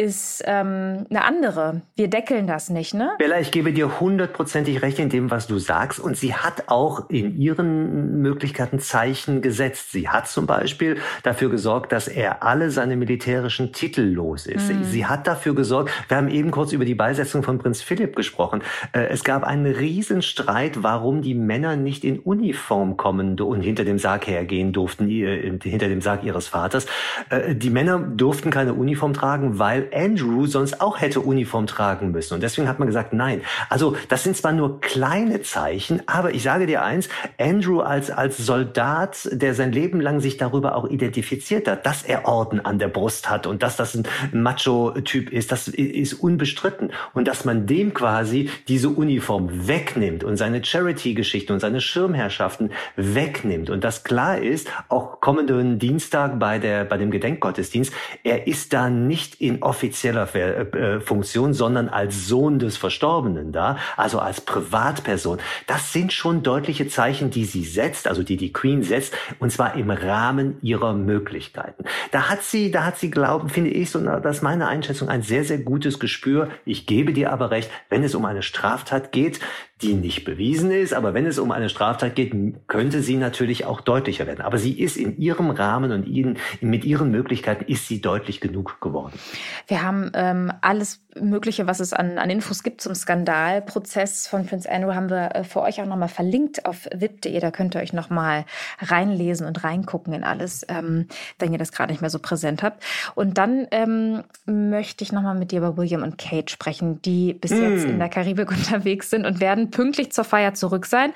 [0.00, 1.82] ist ähm, eine andere.
[1.94, 3.10] Wir deckeln das nicht, ne?
[3.18, 6.00] Bella, ich gebe dir hundertprozentig recht in dem, was du sagst.
[6.00, 9.92] Und sie hat auch in ihren Möglichkeiten Zeichen gesetzt.
[9.92, 14.72] Sie hat zum Beispiel dafür gesorgt, dass er alle seine militärischen Titel los ist.
[14.72, 14.84] Mhm.
[14.84, 18.62] Sie hat dafür gesorgt, wir haben eben kurz über die Beisetzung von Prinz Philipp gesprochen.
[18.92, 23.98] Äh, es gab einen Riesenstreit, warum die Männer nicht in Uniform kommen und hinter dem
[23.98, 26.86] Sarg hergehen durften, hinter dem Sarg ihres Vaters.
[27.28, 32.34] Äh, die Männer durften keine Uniform tragen, weil Andrew sonst auch hätte Uniform tragen müssen.
[32.34, 33.42] Und deswegen hat man gesagt, nein.
[33.68, 38.36] Also das sind zwar nur kleine Zeichen, aber ich sage dir eins, Andrew als, als
[38.38, 42.88] Soldat, der sein Leben lang sich darüber auch identifiziert hat, dass er Orden an der
[42.88, 46.92] Brust hat und dass das ein Macho-Typ ist, das ist unbestritten.
[47.14, 53.70] Und dass man dem quasi diese Uniform wegnimmt und seine Charity-Geschichten und seine Schirmherrschaften wegnimmt.
[53.70, 58.90] Und das klar ist, auch kommenden Dienstag bei der, bei dem Gedenkgottesdienst, er ist da
[58.90, 65.38] nicht in offizieller äh, äh, Funktion, sondern als Sohn des Verstorbenen da, also als Privatperson.
[65.68, 69.76] Das sind schon deutliche Zeichen, die sie setzt, also die die Queen setzt, und zwar
[69.76, 71.84] im Rahmen ihrer Möglichkeiten.
[72.10, 75.22] Da hat sie, da hat sie glauben, finde ich, so, das ist meine Einschätzung, ein
[75.22, 76.48] sehr, sehr gutes Gespür.
[76.64, 79.38] Ich gebe dir aber recht, wenn es um eine Straftat geht,
[79.82, 82.32] die nicht bewiesen ist, aber wenn es um eine Straftat geht,
[82.68, 84.42] könnte sie natürlich auch deutlicher werden.
[84.42, 88.80] Aber sie ist in ihrem Rahmen und in, mit ihren Möglichkeiten ist sie deutlich genug
[88.80, 89.18] geworden.
[89.66, 94.70] Wir haben ähm, alles Mögliche, was es an, an Infos gibt zum Skandalprozess von Prince
[94.70, 97.38] Andrew, haben wir äh, für euch auch nochmal verlinkt auf wip.de.
[97.40, 98.44] Da könnt ihr euch nochmal
[98.78, 101.06] reinlesen und reingucken in alles, ähm,
[101.38, 102.84] wenn ihr das gerade nicht mehr so präsent habt.
[103.14, 107.50] Und dann ähm, möchte ich nochmal mit dir über William und Kate sprechen, die bis
[107.50, 107.62] mm.
[107.62, 111.12] jetzt in der Karibik unterwegs sind und werden pünktlich zur Feier zurück sein.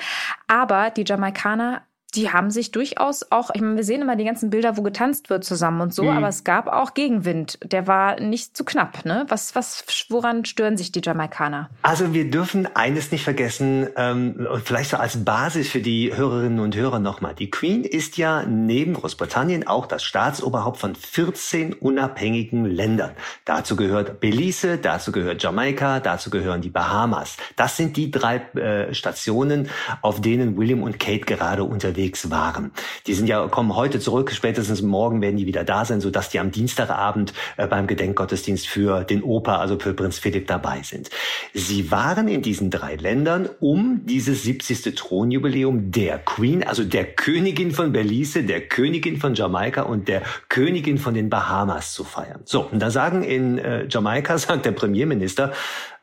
[0.46, 1.82] Aber die Jamaikaner
[2.16, 5.31] die haben sich durchaus auch, ich meine, wir sehen immer die ganzen Bilder, wo getanzt
[5.31, 6.16] wird zusammen und so, mhm.
[6.16, 7.59] aber es gab auch Gegenwind.
[7.64, 9.27] Der war nicht zu knapp, ne?
[9.29, 11.70] Was, was, woran stören sich die Jamaikaner?
[11.83, 16.77] Also wir dürfen eines nicht vergessen, ähm, vielleicht so als Basis für die Hörerinnen und
[16.77, 17.35] Hörer nochmal.
[17.35, 23.12] Die Queen ist ja neben Großbritannien auch das Staatsoberhaupt von 14 unabhängigen Ländern.
[23.44, 27.37] Dazu gehört Belize, dazu gehört Jamaika, dazu gehören die Bahamas.
[27.57, 29.68] Das sind die drei äh, Stationen,
[30.03, 32.72] auf denen William und Kate gerade unterwegs unterwegs waren.
[33.06, 36.38] Die sind ja, kommen heute zurück, spätestens morgen werden die wieder da sein, sodass die
[36.38, 41.10] am Dienstagabend äh, beim Gedenkgottesdienst für den Opa, also für Prinz Philipp dabei sind.
[41.54, 44.94] Sie waren in diesen drei Ländern, um dieses 70.
[44.94, 50.98] Thronjubiläum der Queen, also der Königin von Belize, der Königin von Jamaika und der Königin
[50.98, 52.40] von den Bahamas zu feiern.
[52.44, 55.52] So, und da sagen in äh, Jamaika, sagt der Premierminister,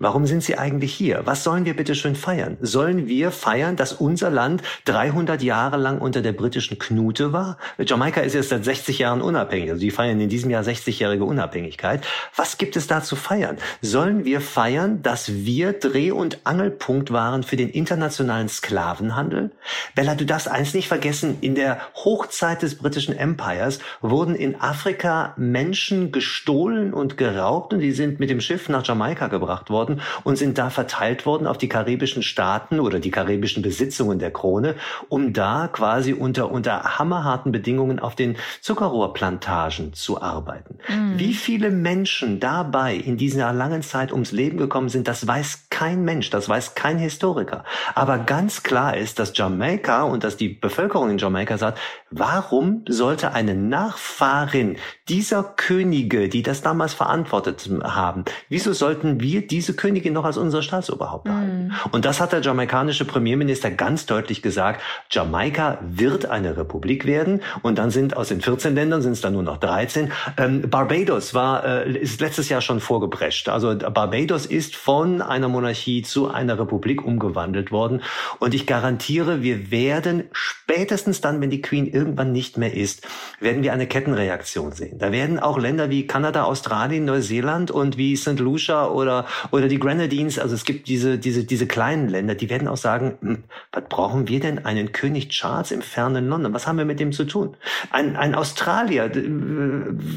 [0.01, 1.21] warum sind Sie eigentlich hier?
[1.25, 2.57] Was sollen wir bitte schön feiern?
[2.59, 7.57] Sollen wir feiern, dass unser Land 300 Jahre lang unter der britischen Knute war?
[7.77, 9.69] Jamaika ist jetzt seit 60 Jahren unabhängig.
[9.69, 12.03] Also die feiern in diesem Jahr 60-jährige Unabhängigkeit.
[12.35, 13.57] Was gibt es da zu feiern?
[13.81, 19.51] Sollen wir feiern, dass wir Dreh- und Angelpunkt waren für den internationalen Sklavenhandel?
[19.93, 21.37] Bella, du darfst eins nicht vergessen.
[21.41, 27.91] In der Hochzeit des britischen Empires wurden in Afrika Menschen gestohlen und geraubt und die
[27.91, 29.90] sind mit dem Schiff nach Jamaika gebracht worden
[30.23, 34.75] und sind da verteilt worden auf die karibischen Staaten oder die karibischen Besitzungen der Krone,
[35.09, 40.77] um da quasi unter, unter hammerharten Bedingungen auf den Zuckerrohrplantagen zu arbeiten.
[40.87, 41.17] Mhm.
[41.17, 46.03] Wie viele Menschen dabei in dieser langen Zeit ums Leben gekommen sind, das weiß kein
[46.03, 47.63] Mensch, das weiß kein Historiker.
[47.95, 51.79] Aber ganz klar ist, dass Jamaika und dass die Bevölkerung in Jamaika sagt,
[52.11, 54.77] warum sollte eine Nachfahrin
[55.09, 60.61] dieser Könige, die das damals verantwortet haben, wieso sollten wir diese Königin noch als unser
[60.61, 61.69] Staatsoberhaupt behalten?
[61.69, 61.71] Mm.
[61.91, 64.81] Und das hat der jamaikanische Premierminister ganz deutlich gesagt.
[65.09, 69.33] Jamaika wird eine Republik werden und dann sind aus den 14 Ländern sind es dann
[69.33, 70.11] nur noch 13.
[70.37, 73.49] Ähm, Barbados war äh, ist letztes Jahr schon vorgeprescht.
[73.49, 78.03] Also Barbados ist von einer Monarchie zu einer Republik umgewandelt worden
[78.37, 83.07] und ich garantiere, wir werden spätestens dann, wenn die Queen irgendwann nicht mehr ist,
[83.39, 84.99] werden wir eine Kettenreaktion sehen.
[84.99, 88.39] Da werden auch Länder wie Kanada, Australien, Neuseeland und wie St.
[88.39, 92.67] Lucia oder, oder die Grenadines, also es gibt diese, diese, diese kleinen Länder, die werden
[92.67, 96.53] auch sagen, hm, was brauchen wir denn einen König Charles im fernen London?
[96.53, 97.55] Was haben wir mit dem zu tun?
[97.89, 99.09] Ein, ein Australier,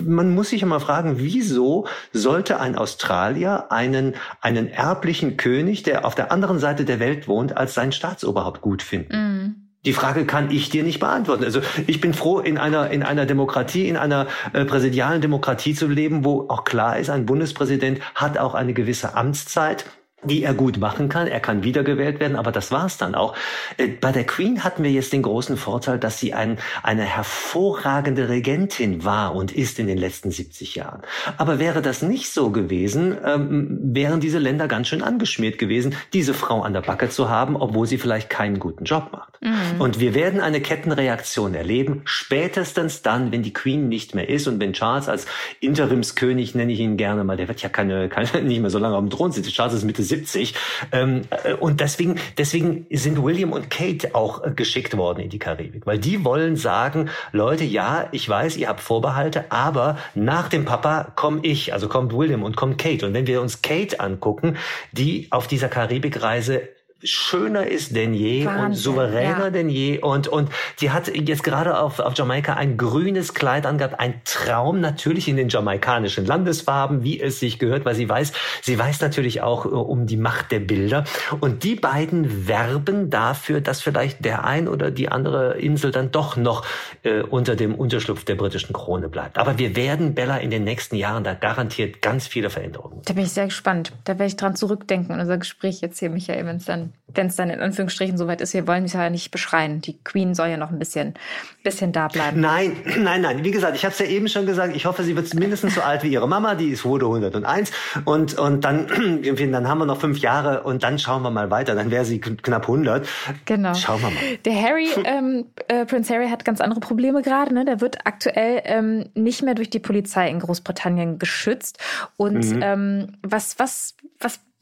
[0.04, 6.14] man muss sich immer fragen, wieso sollte ein Australier einen, einen erblichen König, der auf
[6.14, 9.16] der anderen Seite der Welt wohnt, als sein Staatsoberhaupt gut finden?
[9.16, 9.63] Mm.
[9.84, 11.44] Die Frage kann ich dir nicht beantworten.
[11.44, 15.86] Also ich bin froh, in einer, in einer Demokratie, in einer äh, präsidialen Demokratie zu
[15.86, 19.84] leben, wo auch klar ist, ein Bundespräsident hat auch eine gewisse Amtszeit
[20.24, 21.26] die er gut machen kann.
[21.26, 23.34] Er kann wiedergewählt werden, aber das war's dann auch.
[23.76, 28.28] Äh, bei der Queen hatten wir jetzt den großen Vorteil, dass sie ein, eine hervorragende
[28.28, 31.02] Regentin war und ist in den letzten 70 Jahren.
[31.36, 36.34] Aber wäre das nicht so gewesen, ähm, wären diese Länder ganz schön angeschmiert gewesen, diese
[36.34, 39.40] Frau an der Backe zu haben, obwohl sie vielleicht keinen guten Job macht.
[39.40, 39.80] Mhm.
[39.80, 44.60] Und wir werden eine Kettenreaktion erleben, spätestens dann, wenn die Queen nicht mehr ist und
[44.60, 45.26] wenn Charles als
[45.60, 48.96] Interimskönig, nenne ich ihn gerne mal, der wird ja keine, keine nicht mehr so lange
[48.96, 49.50] auf dem Thron sitzen.
[49.50, 50.54] Charles ist Mitte 70.
[50.92, 55.38] Ähm, äh, und deswegen, deswegen sind William und Kate auch äh, geschickt worden in die
[55.38, 60.64] Karibik, weil die wollen sagen, Leute, ja, ich weiß, ihr habt Vorbehalte, aber nach dem
[60.64, 63.06] Papa komme ich, also kommt William und kommt Kate.
[63.06, 64.56] Und wenn wir uns Kate angucken,
[64.92, 66.68] die auf dieser Karibikreise
[67.04, 69.50] schöner ist denn je Wahnsinn, und souveräner ja.
[69.50, 69.98] denn je.
[69.98, 74.80] Und, und die hat jetzt gerade auf, auf Jamaika ein grünes Kleid angehabt, ein Traum
[74.80, 79.42] natürlich in den jamaikanischen Landesfarben, wie es sich gehört, weil sie weiß, sie weiß natürlich
[79.42, 81.04] auch äh, um die Macht der Bilder.
[81.40, 86.36] Und die beiden werben dafür, dass vielleicht der ein oder die andere Insel dann doch
[86.36, 86.64] noch
[87.02, 89.38] äh, unter dem Unterschlupf der britischen Krone bleibt.
[89.38, 93.02] Aber wir werden, Bella, in den nächsten Jahren da garantiert ganz viele Veränderungen.
[93.04, 93.92] Da bin ich sehr gespannt.
[94.04, 97.36] Da werde ich dran zurückdenken, unser Gespräch jetzt hier, Michael, wenn es dann wenn es
[97.36, 99.80] dann in Anführungsstrichen soweit ist, wir wollen es ja nicht beschreien.
[99.80, 101.14] Die Queen soll ja noch ein bisschen,
[101.62, 102.40] bisschen da bleiben.
[102.40, 103.44] Nein, nein, nein.
[103.44, 105.82] Wie gesagt, ich habe es ja eben schon gesagt, ich hoffe, sie wird mindestens so
[105.82, 107.70] alt wie ihre Mama, die ist wurde 101.
[108.04, 108.86] Und, und dann,
[109.52, 111.74] dann haben wir noch fünf Jahre und dann schauen wir mal weiter.
[111.74, 113.06] Dann wäre sie knapp 100.
[113.44, 113.74] Genau.
[113.74, 114.36] Schauen wir mal.
[114.44, 117.52] Der Harry, ähm, äh, Prince Harry hat ganz andere Probleme gerade.
[117.54, 117.64] Ne?
[117.64, 121.78] Der wird aktuell ähm, nicht mehr durch die Polizei in Großbritannien geschützt.
[122.16, 122.60] Und mhm.
[122.62, 124.03] ähm, was, was, was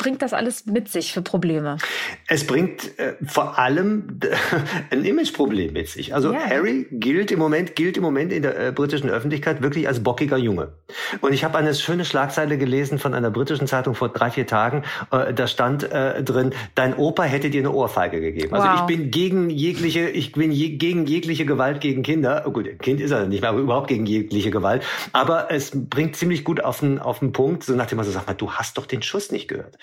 [0.02, 1.78] bringt das alles mit sich für Probleme?
[2.26, 4.18] Es bringt äh, vor allem
[4.90, 6.14] ein Imageproblem mit sich.
[6.14, 6.44] Also yeah.
[6.44, 10.36] Harry gilt im Moment gilt im Moment in der äh, britischen Öffentlichkeit wirklich als bockiger
[10.36, 10.72] Junge.
[11.20, 14.82] Und ich habe eine schöne Schlagzeile gelesen von einer britischen Zeitung vor drei vier Tagen.
[15.12, 18.54] Äh, da stand äh, drin: Dein Opa hätte dir eine Ohrfeige gegeben.
[18.54, 18.80] Also wow.
[18.80, 22.42] ich bin gegen jegliche ich bin je, gegen jegliche Gewalt gegen Kinder.
[22.46, 24.82] Oh gut, Kind ist er nicht mehr, aber überhaupt gegen jegliche Gewalt.
[25.12, 28.26] Aber es bringt ziemlich gut auf den auf den Punkt, so nach dem Motto, sag
[28.26, 29.78] mal, du hast doch den Schuss nicht gehört.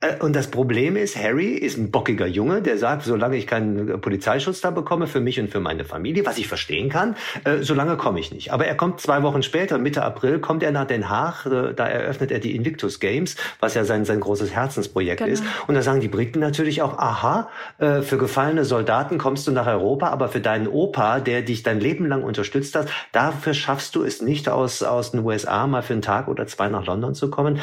[0.00, 4.00] Äh, und das Problem ist, Harry ist ein bockiger Junge, der sagt, solange ich keinen
[4.00, 7.96] Polizeischutz da bekomme für mich und für meine Familie, was ich verstehen kann, äh, solange
[7.96, 8.52] komme ich nicht.
[8.52, 11.86] Aber er kommt zwei Wochen später, Mitte April, kommt er nach Den Haag, äh, da
[11.86, 15.32] eröffnet er die Invictus Games, was ja sein, sein großes Herzensprojekt genau.
[15.32, 15.44] ist.
[15.66, 19.66] Und da sagen die Briten natürlich auch, aha, äh, für gefallene Soldaten kommst du nach
[19.66, 24.02] Europa, aber für deinen Opa, der dich dein Leben lang unterstützt hat, dafür schaffst du
[24.02, 27.30] es nicht aus, aus den USA mal für einen Tag oder zwei nach London zu
[27.30, 27.60] kommen.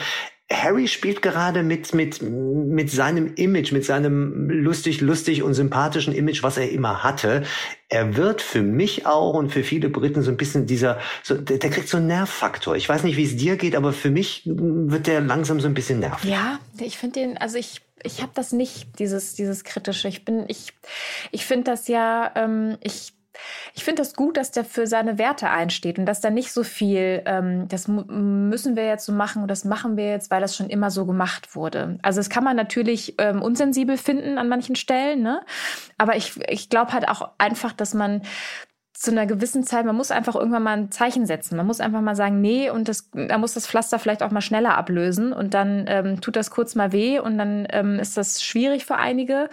[0.52, 6.44] Harry spielt gerade mit, mit, mit seinem Image, mit seinem lustig, lustig und sympathischen Image,
[6.44, 7.44] was er immer hatte.
[7.90, 11.58] Er wird für mich auch und für viele Briten so ein bisschen dieser, so, der,
[11.58, 12.76] der kriegt so einen Nervfaktor.
[12.76, 15.74] Ich weiß nicht, wie es dir geht, aber für mich wird der langsam so ein
[15.74, 16.30] bisschen nervig.
[16.30, 20.08] Ja, ich finde den, also ich, ich habe das nicht, dieses, dieses kritische.
[20.08, 20.74] Ich bin, ich,
[21.32, 23.14] ich finde das ja, ähm, ich
[23.74, 26.64] ich finde das gut, dass der für seine Werte einsteht und dass da nicht so
[26.64, 30.56] viel, ähm, das müssen wir jetzt so machen und das machen wir jetzt, weil das
[30.56, 31.98] schon immer so gemacht wurde.
[32.02, 35.42] Also das kann man natürlich ähm, unsensibel finden an manchen Stellen, ne?
[35.98, 38.22] Aber ich, ich glaube halt auch einfach, dass man
[39.04, 41.58] zu einer gewissen Zeit, man muss einfach irgendwann mal ein Zeichen setzen.
[41.58, 44.40] Man muss einfach mal sagen, nee, und das, da muss das Pflaster vielleicht auch mal
[44.40, 48.42] schneller ablösen und dann ähm, tut das kurz mal weh und dann ähm, ist das
[48.42, 49.50] schwierig für einige.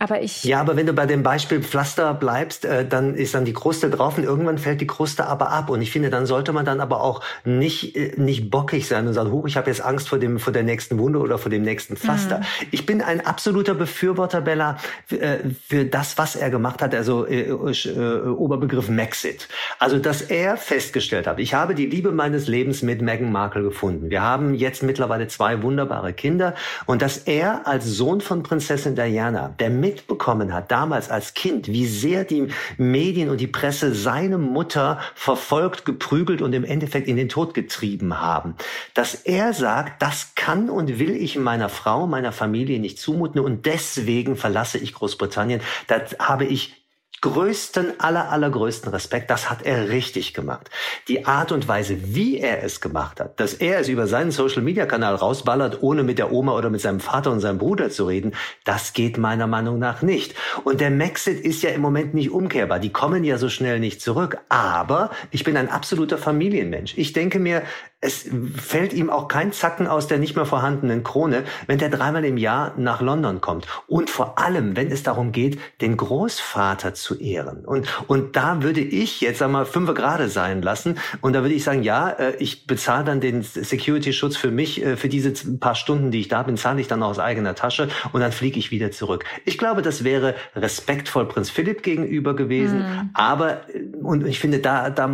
[0.00, 0.42] Aber ich.
[0.42, 3.88] Ja, aber wenn du bei dem Beispiel Pflaster bleibst, äh, dann ist dann die Kruste
[3.88, 5.70] drauf und irgendwann fällt die Kruste aber ab.
[5.70, 9.14] Und ich finde, dann sollte man dann aber auch nicht, äh, nicht bockig sein und
[9.14, 11.62] sagen, huch, ich habe jetzt Angst vor dem, vor der nächsten Wunde oder vor dem
[11.62, 12.40] nächsten Pflaster.
[12.40, 12.66] Mhm.
[12.72, 16.96] Ich bin ein absoluter Befürworter, Bella, für, äh, für das, was er gemacht hat.
[16.96, 19.48] Also äh, äh, Oberbegriff Maxit.
[19.78, 24.10] Also, dass er festgestellt hat, ich habe die Liebe meines Lebens mit Meghan Markle gefunden.
[24.10, 26.54] Wir haben jetzt mittlerweile zwei wunderbare Kinder
[26.86, 31.86] und dass er als Sohn von Prinzessin Diana, der mitbekommen hat, damals als Kind, wie
[31.86, 37.28] sehr die Medien und die Presse seine Mutter verfolgt, geprügelt und im Endeffekt in den
[37.28, 38.54] Tod getrieben haben,
[38.94, 43.66] dass er sagt, das kann und will ich meiner Frau, meiner Familie nicht zumuten und
[43.66, 45.60] deswegen verlasse ich Großbritannien.
[45.86, 46.78] Das habe ich
[47.20, 49.30] größten, aller, allergrößten Respekt.
[49.30, 50.70] Das hat er richtig gemacht.
[51.08, 55.16] Die Art und Weise, wie er es gemacht hat, dass er es über seinen Social-Media-Kanal
[55.16, 58.92] rausballert, ohne mit der Oma oder mit seinem Vater und seinem Bruder zu reden, das
[58.92, 60.34] geht meiner Meinung nach nicht.
[60.64, 62.78] Und der Maxit ist ja im Moment nicht umkehrbar.
[62.78, 64.38] Die kommen ja so schnell nicht zurück.
[64.48, 66.94] Aber ich bin ein absoluter Familienmensch.
[66.96, 67.62] Ich denke mir,
[68.00, 68.26] es
[68.56, 72.36] fällt ihm auch kein Zacken aus der nicht mehr vorhandenen Krone, wenn der dreimal im
[72.36, 73.66] Jahr nach London kommt.
[73.88, 77.64] Und vor allem, wenn es darum geht, den Großvater zu ehren.
[77.64, 80.96] Und, und da würde ich jetzt einmal fünf gerade sein lassen.
[81.20, 84.96] Und da würde ich sagen, ja, äh, ich bezahle dann den Security-Schutz für mich, äh,
[84.96, 88.20] für diese paar Stunden, die ich da bin, zahle ich dann aus eigener Tasche und
[88.20, 89.24] dann fliege ich wieder zurück.
[89.44, 92.80] Ich glaube, das wäre respektvoll Prinz Philipp gegenüber gewesen.
[92.80, 93.10] Mhm.
[93.14, 95.10] Aber, äh, und ich finde, da, da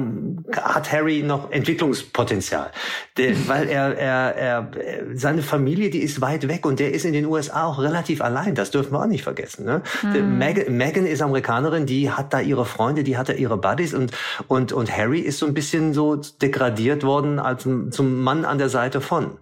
[0.53, 2.71] hat Harry noch Entwicklungspotenzial.
[3.17, 4.71] Der, weil er, er, er,
[5.15, 8.55] seine Familie, die ist weit weg und der ist in den USA auch relativ allein.
[8.55, 9.65] Das dürfen wir auch nicht vergessen.
[9.65, 9.83] Ne?
[10.03, 10.39] Mhm.
[10.39, 14.13] Meghan ist Amerikanerin, die hat da ihre Freunde, die hat da ihre Buddies und,
[14.49, 18.69] und, und Harry ist so ein bisschen so degradiert worden als zum Mann an der
[18.69, 19.39] Seite von.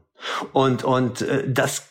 [0.52, 1.88] Und, und äh, das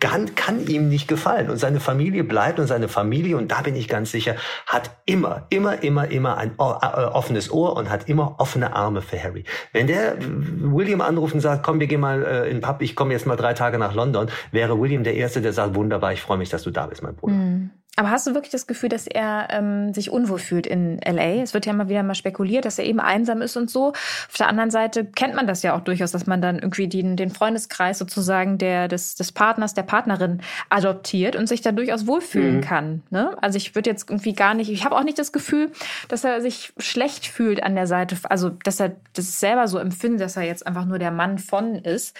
[0.00, 1.50] kann, kann ihm nicht gefallen.
[1.50, 5.46] Und seine Familie bleibt und seine Familie, und da bin ich ganz sicher, hat immer,
[5.50, 9.44] immer, immer, immer ein äh, offenes Ohr und hat immer offene Arme für Harry.
[9.72, 12.96] Wenn der William anruft und sagt, komm, wir gehen mal äh, in den Pub, ich
[12.96, 16.22] komme jetzt mal drei Tage nach London, wäre William der Erste, der sagt, wunderbar, ich
[16.22, 17.34] freue mich, dass du da bist, mein Bruder.
[17.34, 17.70] Mhm.
[17.98, 21.42] Aber hast du wirklich das Gefühl, dass er ähm, sich unwohl fühlt in LA?
[21.42, 23.88] Es wird ja immer wieder mal spekuliert, dass er eben einsam ist und so.
[23.88, 27.16] Auf der anderen Seite kennt man das ja auch durchaus, dass man dann irgendwie den,
[27.16, 32.56] den Freundeskreis sozusagen der, des, des Partners, der Partnerin adoptiert und sich da durchaus wohlfühlen
[32.56, 32.60] mhm.
[32.60, 33.02] kann.
[33.08, 33.34] Ne?
[33.40, 35.72] Also ich würde jetzt irgendwie gar nicht, ich habe auch nicht das Gefühl,
[36.08, 40.20] dass er sich schlecht fühlt an der Seite, also dass er das selber so empfindet,
[40.20, 42.14] dass er jetzt einfach nur der Mann von ist.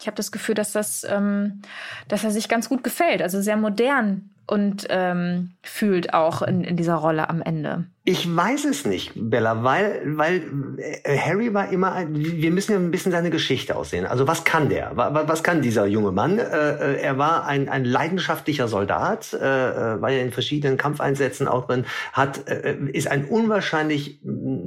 [0.00, 1.62] Ich habe das Gefühl, dass das, ähm,
[2.08, 6.76] dass er sich ganz gut gefällt, also sehr modern und ähm, fühlt auch in, in
[6.76, 7.84] dieser Rolle am Ende.
[8.02, 10.42] Ich weiß es nicht, Bella, weil, weil
[10.78, 14.06] äh, Harry war immer, ein, wir müssen ja ein bisschen seine Geschichte aussehen.
[14.06, 14.92] Also was kann der?
[14.96, 16.38] Was kann dieser junge Mann?
[16.38, 21.84] Äh, äh, er war ein, ein leidenschaftlicher Soldat, war ja in verschiedenen Kampfeinsätzen auch drin,
[22.12, 24.20] hat, ist ein unwahrscheinlich,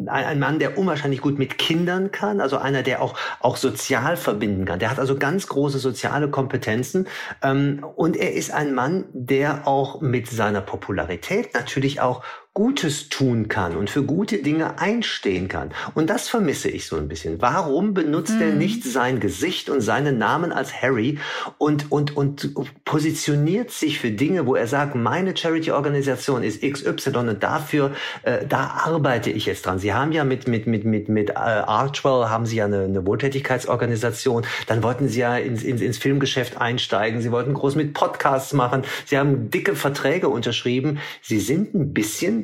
[0.07, 4.65] ein Mann, der unwahrscheinlich gut mit Kindern kann, also einer, der auch, auch sozial verbinden
[4.65, 4.79] kann.
[4.79, 7.07] Der hat also ganz große soziale Kompetenzen
[7.41, 12.23] ähm, und er ist ein Mann, der auch mit seiner Popularität natürlich auch
[12.55, 15.71] Gutes tun kann und für gute Dinge einstehen kann.
[15.95, 17.41] Und das vermisse ich so ein bisschen.
[17.41, 18.41] Warum benutzt mhm.
[18.41, 21.17] er nicht sein Gesicht und seinen Namen als Harry
[21.57, 22.53] und, und, und
[22.85, 28.83] positioniert sich für Dinge, wo er sagt, meine Charity-Organisation ist XY und dafür, äh, da
[28.85, 29.79] arbeite ich jetzt dran.
[29.79, 33.03] Sie haben ja mit, mit, mit, mit, mit äh, Archwell haben Sie ja eine, eine
[33.07, 34.45] Wohltätigkeitsorganisation.
[34.67, 37.19] Dann wollten Sie ja ins, ins, ins Filmgeschäft einsteigen.
[37.19, 38.83] Sie wollten groß mit Podcasts machen.
[39.05, 40.99] Sie haben dicke Verträge unterschrieben.
[41.23, 42.42] Sie sind ein bisschen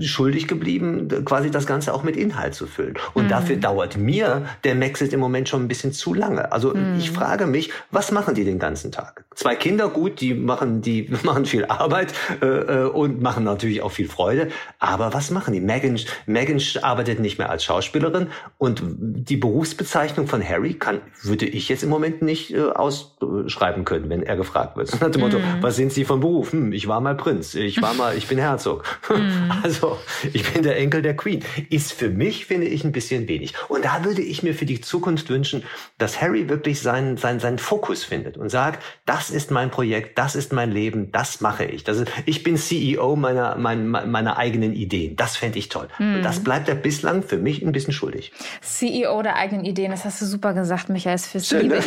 [0.00, 2.94] schuldig geblieben, quasi das Ganze auch mit Inhalt zu füllen.
[3.14, 3.28] Und mhm.
[3.28, 6.52] dafür dauert mir der Maxit im Moment schon ein bisschen zu lange.
[6.52, 6.96] Also mhm.
[6.98, 9.24] ich frage mich, was machen die den ganzen Tag?
[9.34, 12.12] Zwei Kinder, gut, die machen, die machen viel Arbeit
[12.42, 14.48] äh, äh, und machen natürlich auch viel Freude.
[14.78, 15.60] Aber was machen die?
[15.60, 21.68] Megan, Megan arbeitet nicht mehr als Schauspielerin und die Berufsbezeichnung von Harry kann, würde ich
[21.68, 25.00] jetzt im Moment nicht äh, ausschreiben können, wenn er gefragt wird.
[25.00, 25.62] Nach dem Motto, mm.
[25.62, 26.52] was sind Sie von Beruf?
[26.52, 28.84] Hm, ich war mal Prinz, ich war mal, ich bin Herzog.
[29.34, 29.50] Mm.
[29.62, 29.98] Also,
[30.32, 31.44] ich bin der Enkel der Queen.
[31.70, 33.54] Ist für mich, finde ich, ein bisschen wenig.
[33.68, 35.64] Und da würde ich mir für die Zukunft wünschen,
[35.98, 40.34] dass Harry wirklich seinen, seinen, seinen Fokus findet und sagt, das ist mein Projekt, das
[40.36, 41.84] ist mein Leben, das mache ich.
[41.84, 45.16] Das ist, ich bin CEO meiner, meiner, meiner eigenen Ideen.
[45.16, 45.88] Das fände ich toll.
[45.98, 46.16] Mm.
[46.16, 48.32] Und das bleibt er bislang für mich ein bisschen schuldig.
[48.60, 51.14] CEO der eigenen Ideen, das hast du super gesagt, Michael.
[51.14, 51.78] Das liebe ne?
[51.78, 51.84] ich.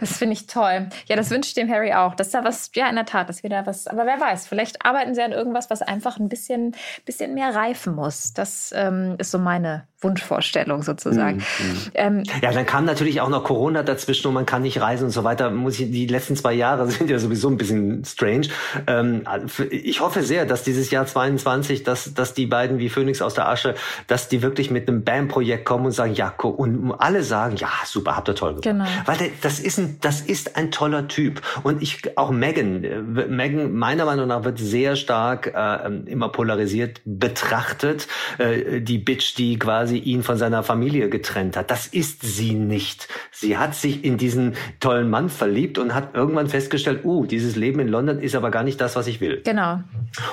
[0.00, 0.88] Das finde ich toll.
[1.06, 2.14] Ja, das wünsche ich dem Harry auch.
[2.14, 4.84] Dass da was, ja, in der Tat, dass wir da was, aber wer weiß, vielleicht
[4.84, 6.74] arbeiten sie an irgendwas, was einfach ein bisschen,
[7.04, 8.32] bisschen mehr reifen muss.
[8.32, 11.38] Das ähm, ist so meine Wunschvorstellung sozusagen.
[11.38, 11.90] Mhm.
[11.94, 15.10] Ähm, ja, dann kam natürlich auch noch Corona dazwischen und man kann nicht reisen und
[15.10, 15.50] so weiter.
[15.50, 18.48] Muss ich, die letzten zwei Jahre sind ja sowieso ein bisschen strange.
[18.86, 19.24] Ähm,
[19.70, 23.48] ich hoffe sehr, dass dieses Jahr 22, dass, dass die beiden wie Phoenix aus der
[23.48, 23.74] Asche,
[24.06, 28.16] dass die wirklich mit einem BAM-Projekt kommen und sagen, ja, und alle sagen, ja, super,
[28.16, 28.64] habt ihr toll gemacht.
[28.64, 28.84] Genau.
[29.04, 31.42] Weil der, das ist ein, das ist ein toller Typ.
[31.62, 37.00] Und ich, auch Megan, äh, Megan meiner Meinung nach wird sehr stark äh, immer polarisiert
[37.04, 38.08] betrachtet.
[38.38, 41.70] Äh, die Bitch, die quasi quasi ihn von seiner Familie getrennt hat.
[41.70, 43.08] Das ist sie nicht.
[43.32, 47.80] Sie hat sich in diesen tollen Mann verliebt und hat irgendwann festgestellt, uh, dieses Leben
[47.80, 49.42] in London ist aber gar nicht das, was ich will.
[49.44, 49.80] Genau.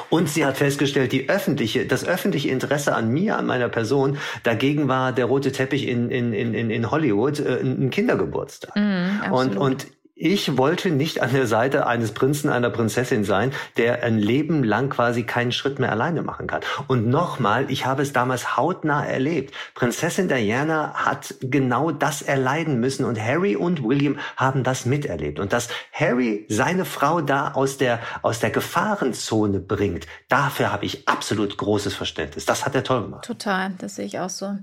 [0.10, 4.88] Und sie hat festgestellt, die öffentliche, das öffentliche Interesse an mir, an meiner Person, dagegen
[4.88, 8.76] war der rote Teppich in, in, in, in Hollywood äh, ein Kindergeburtstag.
[8.76, 9.88] Mm, und, und
[10.20, 14.89] ich wollte nicht an der Seite eines Prinzen, einer Prinzessin sein, der ein Leben lang
[14.89, 16.61] quasi keinen Schritt mehr alleine machen kann.
[16.88, 19.53] Und nochmal, ich habe es damals hautnah erlebt.
[19.76, 25.39] Prinzessin Diana hat genau das erleiden müssen und Harry und William haben das miterlebt.
[25.39, 31.07] Und dass Harry seine Frau da aus der, aus der Gefahrenzone bringt, dafür habe ich
[31.07, 32.45] absolut großes Verständnis.
[32.45, 33.24] Das hat er toll gemacht.
[33.24, 34.57] Total, das sehe ich auch so.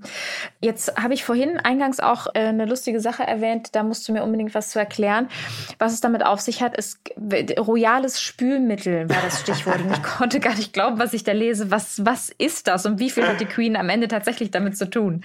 [0.61, 4.25] Jetzt habe ich vorhin eingangs auch äh, eine lustige Sache erwähnt, da musst du mir
[4.25, 5.29] unbedingt was zu erklären.
[5.79, 6.99] Was es damit auf sich hat, ist
[7.59, 9.81] royales Spülmittel war das Stichwort.
[9.93, 11.71] Ich konnte gar nicht glauben, was ich da lese.
[11.71, 14.89] Was, was ist das und wie viel hat die Queen am Ende tatsächlich damit zu
[14.89, 15.25] tun?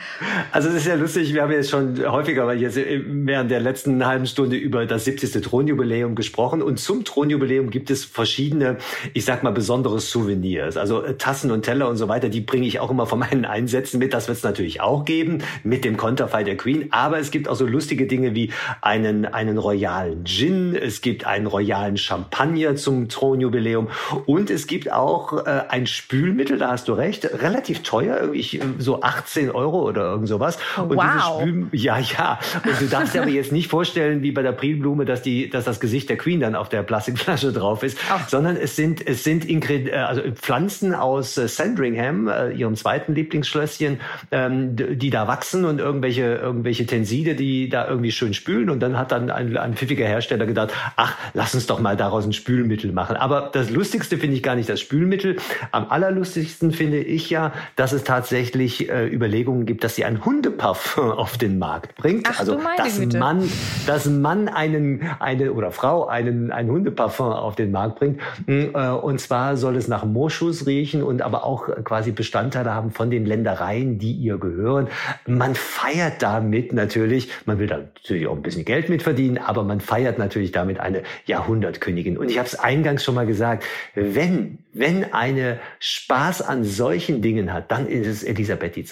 [0.51, 4.05] Also es ist ja lustig, wir haben jetzt schon häufiger weil jetzt während der letzten
[4.07, 5.43] halben Stunde über das 70.
[5.43, 8.77] Thronjubiläum gesprochen und zum Thronjubiläum gibt es verschiedene,
[9.13, 10.77] ich sag mal, besondere Souvenirs.
[10.77, 13.45] Also äh, Tassen und Teller und so weiter, die bringe ich auch immer von meinen
[13.45, 14.13] Einsätzen mit.
[14.13, 16.87] Das wird es natürlich auch geben mit dem Konterfei der Queen.
[16.91, 18.51] Aber es gibt auch so lustige Dinge wie
[18.81, 23.89] einen, einen royalen royalen Gin, es gibt einen royalen Champagner zum Thronjubiläum
[24.25, 29.01] und es gibt auch äh, ein Spülmittel, da hast du recht, relativ teuer, irgendwie so
[29.01, 30.57] 18 Euro oder irgend sowas.
[30.77, 31.41] Und wow.
[31.41, 32.39] Spül ja, ja.
[32.65, 35.65] Und du darfst dir aber jetzt nicht vorstellen, wie bei der Prilblume, dass die, dass
[35.65, 38.27] das Gesicht der Queen dann auf der Plastikflasche drauf ist, Ach.
[38.27, 43.99] sondern es sind, es sind äh, also Pflanzen aus äh, Sandringham, äh, ihrem zweiten Lieblingsschlösschen,
[44.31, 48.97] ähm, die da wachsen und irgendwelche, irgendwelche Tenside, die da irgendwie schön spülen und dann
[48.97, 52.33] hat dann ein, ein pfiffiger günstiger Hersteller gedacht, ach, lass uns doch mal daraus ein
[52.33, 53.17] Spülmittel machen.
[53.17, 55.35] Aber das Lustigste finde ich gar nicht das Spülmittel.
[55.71, 61.11] Am allerlustigsten finde ich ja, dass es tatsächlich äh, Überlegungen gibt, dass sie ein Hundeparfum
[61.19, 62.27] auf den Markt bringt.
[62.31, 63.17] Ach, also, dass Güte.
[63.17, 63.49] man,
[63.87, 68.21] dass man einen, eine oder Frau einen, ein Hundeparfum auf den Markt bringt.
[68.45, 72.91] Hm, äh, und zwar soll es nach Moschus riechen und aber auch quasi Bestandteile haben
[72.91, 74.87] von den Ländereien, die ihr gehören.
[75.27, 79.63] Man feiert damit natürlich, man will da natürlich auch ein bisschen Geld mit verdienen, aber
[79.63, 82.15] man feiert natürlich damit eine Jahrhundertkönigin.
[82.19, 83.63] Und ich habe es eingangs schon mal gesagt,
[83.95, 88.85] wenn, wenn eine Spaß an solchen Dingen hat, dann ist es Elisabeth II.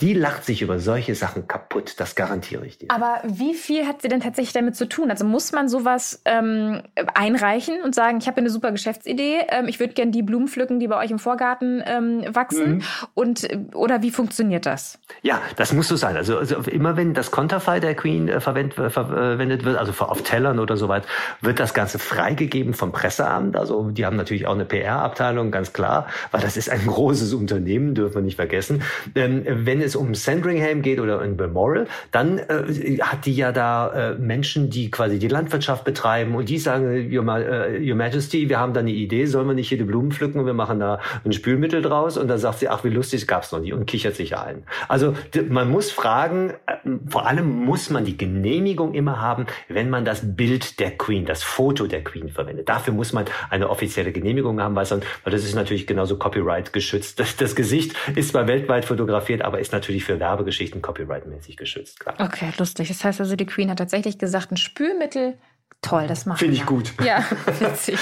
[0.00, 2.92] Die lacht sich über solche Sachen kaputt, das garantiere ich dir.
[2.92, 5.10] Aber wie viel hat sie denn tatsächlich damit zu tun?
[5.10, 6.82] Also muss man sowas ähm,
[7.14, 10.78] einreichen und sagen, ich habe eine super Geschäftsidee, ähm, ich würde gerne die Blumen pflücken,
[10.78, 12.76] die bei euch im Vorgarten ähm, wachsen?
[12.76, 12.82] Mhm.
[13.14, 15.00] Und, oder wie funktioniert das?
[15.22, 16.16] Ja, das muss so sein.
[16.16, 20.22] Also, also immer wenn das Konterfei der Queen äh, verwendet, äh, verwendet wird, also auf
[20.36, 21.04] Tellern oder so weit,
[21.40, 23.56] wird das Ganze freigegeben vom Presseamt.
[23.56, 27.94] Also die haben natürlich auch eine PR-Abteilung, ganz klar, weil das ist ein großes Unternehmen,
[27.94, 28.82] dürfen wir nicht vergessen.
[29.14, 34.10] Ähm, wenn es um Sandringham geht oder in Balmoral, dann äh, hat die ja da
[34.10, 38.58] äh, Menschen, die quasi die Landwirtschaft betreiben und die sagen, Your, uh, Your Majesty, wir
[38.58, 41.00] haben da eine Idee, sollen wir nicht hier die Blumen pflücken und wir machen da
[41.24, 42.18] ein Spülmittel draus?
[42.18, 44.64] Und dann sagt sie, ach, wie lustig, gab's noch nie und kichert sich ein.
[44.88, 45.14] Also
[45.48, 46.74] man muss fragen, äh,
[47.08, 51.42] vor allem muss man die Genehmigung immer haben, wenn man das Bild der Queen, das
[51.42, 52.68] Foto der Queen verwendet.
[52.68, 54.86] Dafür muss man eine offizielle Genehmigung haben, weil,
[55.24, 57.20] das ist natürlich genauso Copyright geschützt.
[57.20, 62.00] Das, das Gesicht ist zwar weltweit fotografiert, aber ist natürlich für Werbegeschichten copyrightmäßig geschützt.
[62.00, 62.16] Klar.
[62.18, 62.88] Okay, lustig.
[62.88, 65.34] Das heißt also, die Queen hat tatsächlich gesagt, ein Spülmittel
[65.82, 66.94] Toll, das macht Finde ich gut.
[67.04, 67.24] Ja,
[67.60, 67.98] witzig.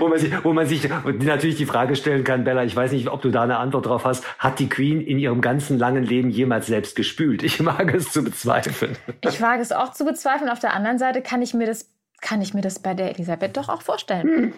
[0.00, 3.08] wo, man sich, wo man sich natürlich die Frage stellen kann, Bella, ich weiß nicht,
[3.08, 6.30] ob du da eine Antwort drauf hast, hat die Queen in ihrem ganzen langen Leben
[6.30, 7.42] jemals selbst gespült?
[7.42, 8.96] Ich wage es zu bezweifeln.
[9.22, 10.50] Ich wage es auch zu bezweifeln.
[10.50, 13.56] Auf der anderen Seite kann ich mir das kann ich mir das bei der Elisabeth
[13.56, 14.26] doch auch vorstellen.
[14.26, 14.52] Hm.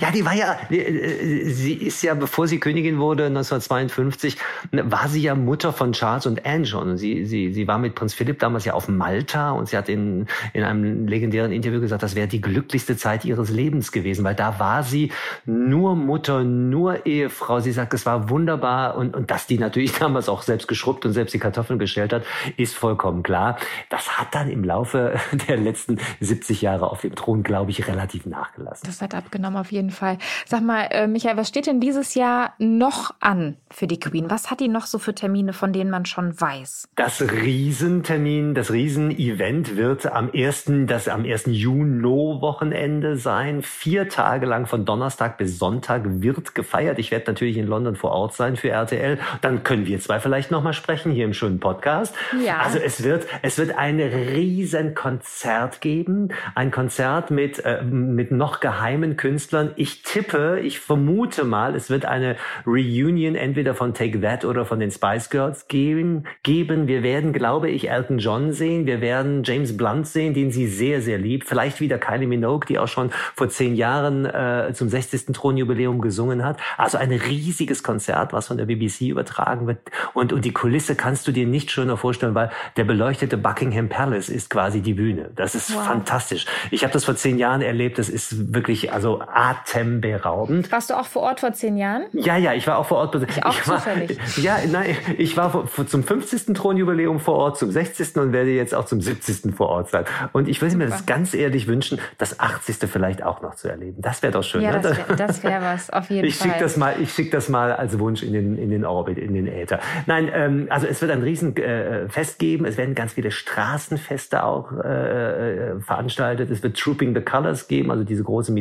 [0.00, 4.36] Ja, die war ja, äh, sie ist ja, bevor sie Königin wurde, 1952,
[4.72, 6.96] war sie ja Mutter von Charles und Anne schon.
[6.96, 10.26] Sie, sie, sie war mit Prinz Philipp damals ja auf Malta und sie hat in,
[10.54, 14.58] in einem legendären Interview gesagt, das wäre die glücklichste Zeit ihres Lebens gewesen, weil da
[14.58, 15.12] war sie
[15.46, 17.60] nur Mutter, nur Ehefrau.
[17.60, 21.12] Sie sagt, es war wunderbar und, und dass die natürlich damals auch selbst geschrubbt und
[21.12, 22.24] selbst die Kartoffeln gestellt hat,
[22.56, 23.56] ist vollkommen klar.
[23.88, 25.14] Das hat dann im Laufe
[25.48, 28.82] der letzten 70 Jahre auf dem Thron, glaube ich, relativ nachgelassen.
[28.84, 30.18] Das hat abgenommen auf jeden Fall.
[30.46, 34.30] Sag mal, äh, Michael, was steht denn dieses Jahr noch an für die Queen?
[34.30, 36.88] Was hat die noch so für Termine, von denen man schon weiß?
[36.96, 41.44] Das Riesentermin, das Riesenevent wird am 1., das am 1.
[41.46, 43.62] Juni-Wochenende sein.
[43.62, 46.98] Vier Tage lang von Donnerstag bis Sonntag wird gefeiert.
[46.98, 49.18] Ich werde natürlich in London vor Ort sein für RTL.
[49.40, 52.14] Dann können wir zwei vielleicht nochmal sprechen hier im schönen Podcast.
[52.44, 52.60] Ja.
[52.60, 56.28] Also es wird, es wird ein Riesenkonzert geben.
[56.54, 59.72] Ein Konzert mit, äh, mit noch geheimen Künstlern Künstlern.
[59.76, 62.36] Ich tippe, ich vermute mal, es wird eine
[62.66, 66.24] Reunion entweder von Take That oder von den Spice Girls geben.
[66.42, 66.86] geben.
[66.86, 68.86] Wir werden, glaube ich, Elton John sehen.
[68.86, 71.48] Wir werden James Blunt sehen, den sie sehr, sehr liebt.
[71.48, 75.26] Vielleicht wieder Kylie Minogue, die auch schon vor zehn Jahren äh, zum 60.
[75.32, 76.58] Thronjubiläum gesungen hat.
[76.76, 79.78] Also ein riesiges Konzert, was von der BBC übertragen wird.
[80.14, 84.28] Und, und die Kulisse kannst du dir nicht schöner vorstellen, weil der beleuchtete Buckingham Palace
[84.28, 85.30] ist quasi die Bühne.
[85.34, 85.84] Das ist wow.
[85.84, 86.46] fantastisch.
[86.70, 87.98] Ich habe das vor zehn Jahren erlebt.
[87.98, 90.70] Das ist wirklich, also atemberaubend.
[90.70, 92.04] Warst du auch vor Ort vor zehn Jahren?
[92.12, 93.14] Ja, ja, ich war auch vor Ort.
[93.14, 94.18] Ich auch ich war, zufällig.
[94.36, 96.54] Ja, nein, ich war vor, zum 50.
[96.54, 98.16] Thronjubiläum vor Ort, zum 60.
[98.16, 99.54] und werde jetzt auch zum 70.
[99.54, 100.04] vor Ort sein.
[100.32, 102.76] Und ich würde mir das ganz ehrlich wünschen, das 80.
[102.90, 103.96] vielleicht auch noch zu erleben.
[104.02, 104.60] Das wäre doch schön.
[104.60, 104.80] Ja, ne?
[105.16, 106.50] das wäre wär was, auf jeden ich Fall.
[106.50, 109.32] Schick das mal, ich schicke das mal als Wunsch in den, in den Orbit, in
[109.32, 109.80] den Äther.
[110.04, 112.66] Nein, ähm, also es wird ein Riesenfest äh, geben.
[112.66, 116.50] Es werden ganz viele Straßenfeste auch äh, äh, veranstaltet.
[116.50, 118.52] Es wird Trooping the Colors geben, also diese große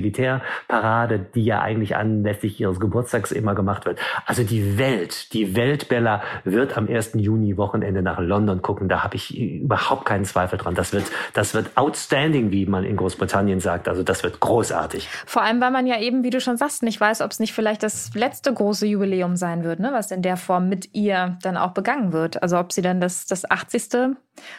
[0.70, 4.00] Militärparade die ja eigentlich anlässlich ihres Geburtstags immer gemacht wird.
[4.26, 7.12] Also die Welt, die Welt, Bella, wird am 1.
[7.16, 8.88] Juni Wochenende nach London gucken.
[8.88, 10.76] Da habe ich überhaupt keinen Zweifel dran.
[10.76, 13.88] Das wird, das wird outstanding, wie man in Großbritannien sagt.
[13.88, 15.08] Also das wird großartig.
[15.26, 17.54] Vor allem, weil man ja eben, wie du schon sagst, nicht weiß, ob es nicht
[17.54, 19.90] vielleicht das letzte große Jubiläum sein wird, ne?
[19.94, 22.42] was in der Form mit ihr dann auch begangen wird.
[22.44, 23.84] Also ob sie dann das, das 80.
[23.94, 24.16] ob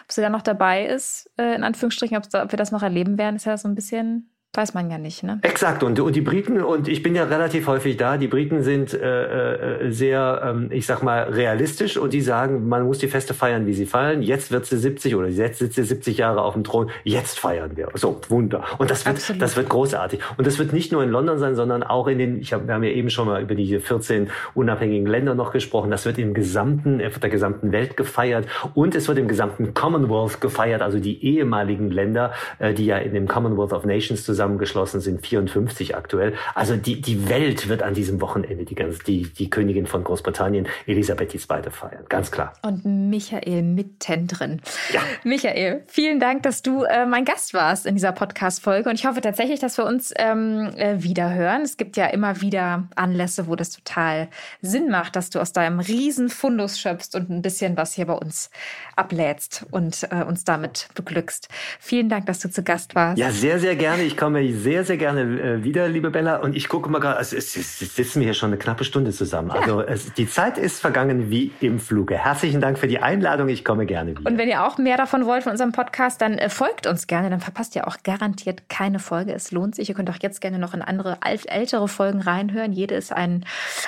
[0.08, 3.46] sie dann noch dabei ist, äh, in Anführungsstrichen, ob wir das noch erleben werden, ist
[3.46, 5.38] ja so ein bisschen Weiß man ja nicht, ne?
[5.42, 5.84] Exakt.
[5.84, 9.84] Und, und die Briten, und ich bin ja relativ häufig da, die Briten sind äh,
[9.84, 13.68] äh, sehr, ähm, ich sag mal, realistisch und die sagen, man muss die Feste feiern,
[13.68, 14.22] wie sie fallen.
[14.22, 16.90] Jetzt wird sie 70 oder jetzt sitzt sie 70 Jahre auf dem Thron.
[17.04, 17.90] Jetzt feiern wir.
[17.94, 18.64] So, Wunder.
[18.78, 19.40] Und das wird, Absolut.
[19.40, 20.18] das wird großartig.
[20.36, 22.74] Und das wird nicht nur in London sein, sondern auch in den, ich hab, wir
[22.74, 25.92] haben ja eben schon mal über die 14 unabhängigen Länder noch gesprochen.
[25.92, 28.48] Das wird im gesamten, der gesamten Welt gefeiert.
[28.74, 33.14] Und es wird im gesamten Commonwealth gefeiert, also die ehemaligen Länder, äh, die ja in
[33.14, 36.32] dem Commonwealth of Nations zusammen zusammengeschlossen sind 54 aktuell.
[36.54, 40.66] Also die, die Welt wird an diesem Wochenende die, ganze, die, die Königin von Großbritannien,
[40.86, 41.70] Elisabeth II.
[41.70, 42.04] feiern.
[42.08, 42.54] Ganz klar.
[42.62, 44.62] Und Michael mittendrin.
[44.92, 45.02] Ja.
[45.24, 48.88] Michael, vielen Dank, dass du äh, mein Gast warst in dieser Podcast-Folge.
[48.88, 51.60] Und ich hoffe tatsächlich, dass wir uns ähm, äh, wieder hören.
[51.60, 54.28] Es gibt ja immer wieder Anlässe, wo das total
[54.62, 58.14] Sinn macht, dass du aus deinem riesen Fundus schöpfst und ein bisschen was hier bei
[58.14, 58.50] uns
[58.96, 61.48] ablädst und äh, uns damit beglückst.
[61.78, 63.18] Vielen Dank, dass du zu Gast warst.
[63.18, 64.02] Ja, sehr, sehr gerne.
[64.04, 66.36] Ich komme komme sehr, sehr gerne äh, wieder, liebe Bella.
[66.36, 68.84] Und ich gucke mal gerade, also es, es, es sitzen wir hier schon eine knappe
[68.84, 69.48] Stunde zusammen.
[69.48, 69.60] Ja.
[69.60, 72.16] Also es, die Zeit ist vergangen wie im Fluge.
[72.16, 73.48] Herzlichen Dank für die Einladung.
[73.48, 74.30] Ich komme gerne wieder.
[74.30, 77.28] Und wenn ihr auch mehr davon wollt von unserem Podcast, dann äh, folgt uns gerne.
[77.28, 79.32] Dann verpasst ihr auch garantiert keine Folge.
[79.32, 79.88] Es lohnt sich.
[79.88, 82.72] Ihr könnt auch jetzt gerne noch in andere ältere Folgen reinhören.
[82.72, 83.44] Jede ist ein,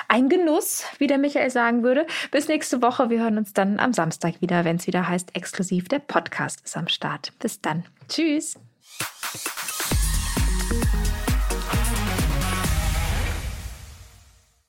[0.09, 2.05] ein Genuss, wie der Michael sagen würde.
[2.31, 3.09] Bis nächste Woche.
[3.09, 6.75] Wir hören uns dann am Samstag wieder, wenn es wieder heißt, exklusiv der Podcast ist
[6.75, 7.31] am Start.
[7.39, 7.85] Bis dann.
[8.09, 8.57] Tschüss.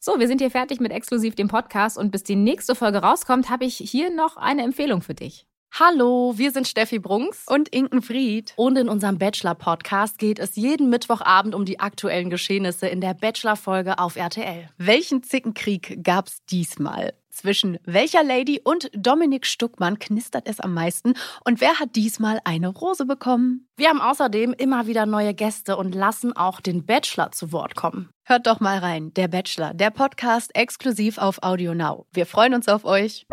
[0.06, 3.48] So, wir sind hier fertig mit exklusiv dem Podcast und bis die nächste Folge rauskommt,
[3.48, 5.46] habe ich hier noch eine Empfehlung für dich.
[5.72, 8.52] Hallo, wir sind Steffi Brunks und Inken Fried.
[8.56, 13.98] Und in unserem Bachelor-Podcast geht es jeden Mittwochabend um die aktuellen Geschehnisse in der Bachelor-Folge
[13.98, 14.68] auf RTL.
[14.76, 17.14] Welchen Zickenkrieg gab's diesmal?
[17.34, 21.14] Zwischen welcher Lady und Dominik Stuckmann knistert es am meisten
[21.44, 23.66] und wer hat diesmal eine Rose bekommen?
[23.76, 28.08] Wir haben außerdem immer wieder neue Gäste und lassen auch den Bachelor zu Wort kommen.
[28.22, 32.06] Hört doch mal rein, der Bachelor, der Podcast exklusiv auf Audio Now.
[32.12, 33.26] Wir freuen uns auf euch.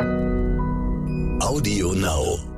[1.40, 2.51] Audio Now.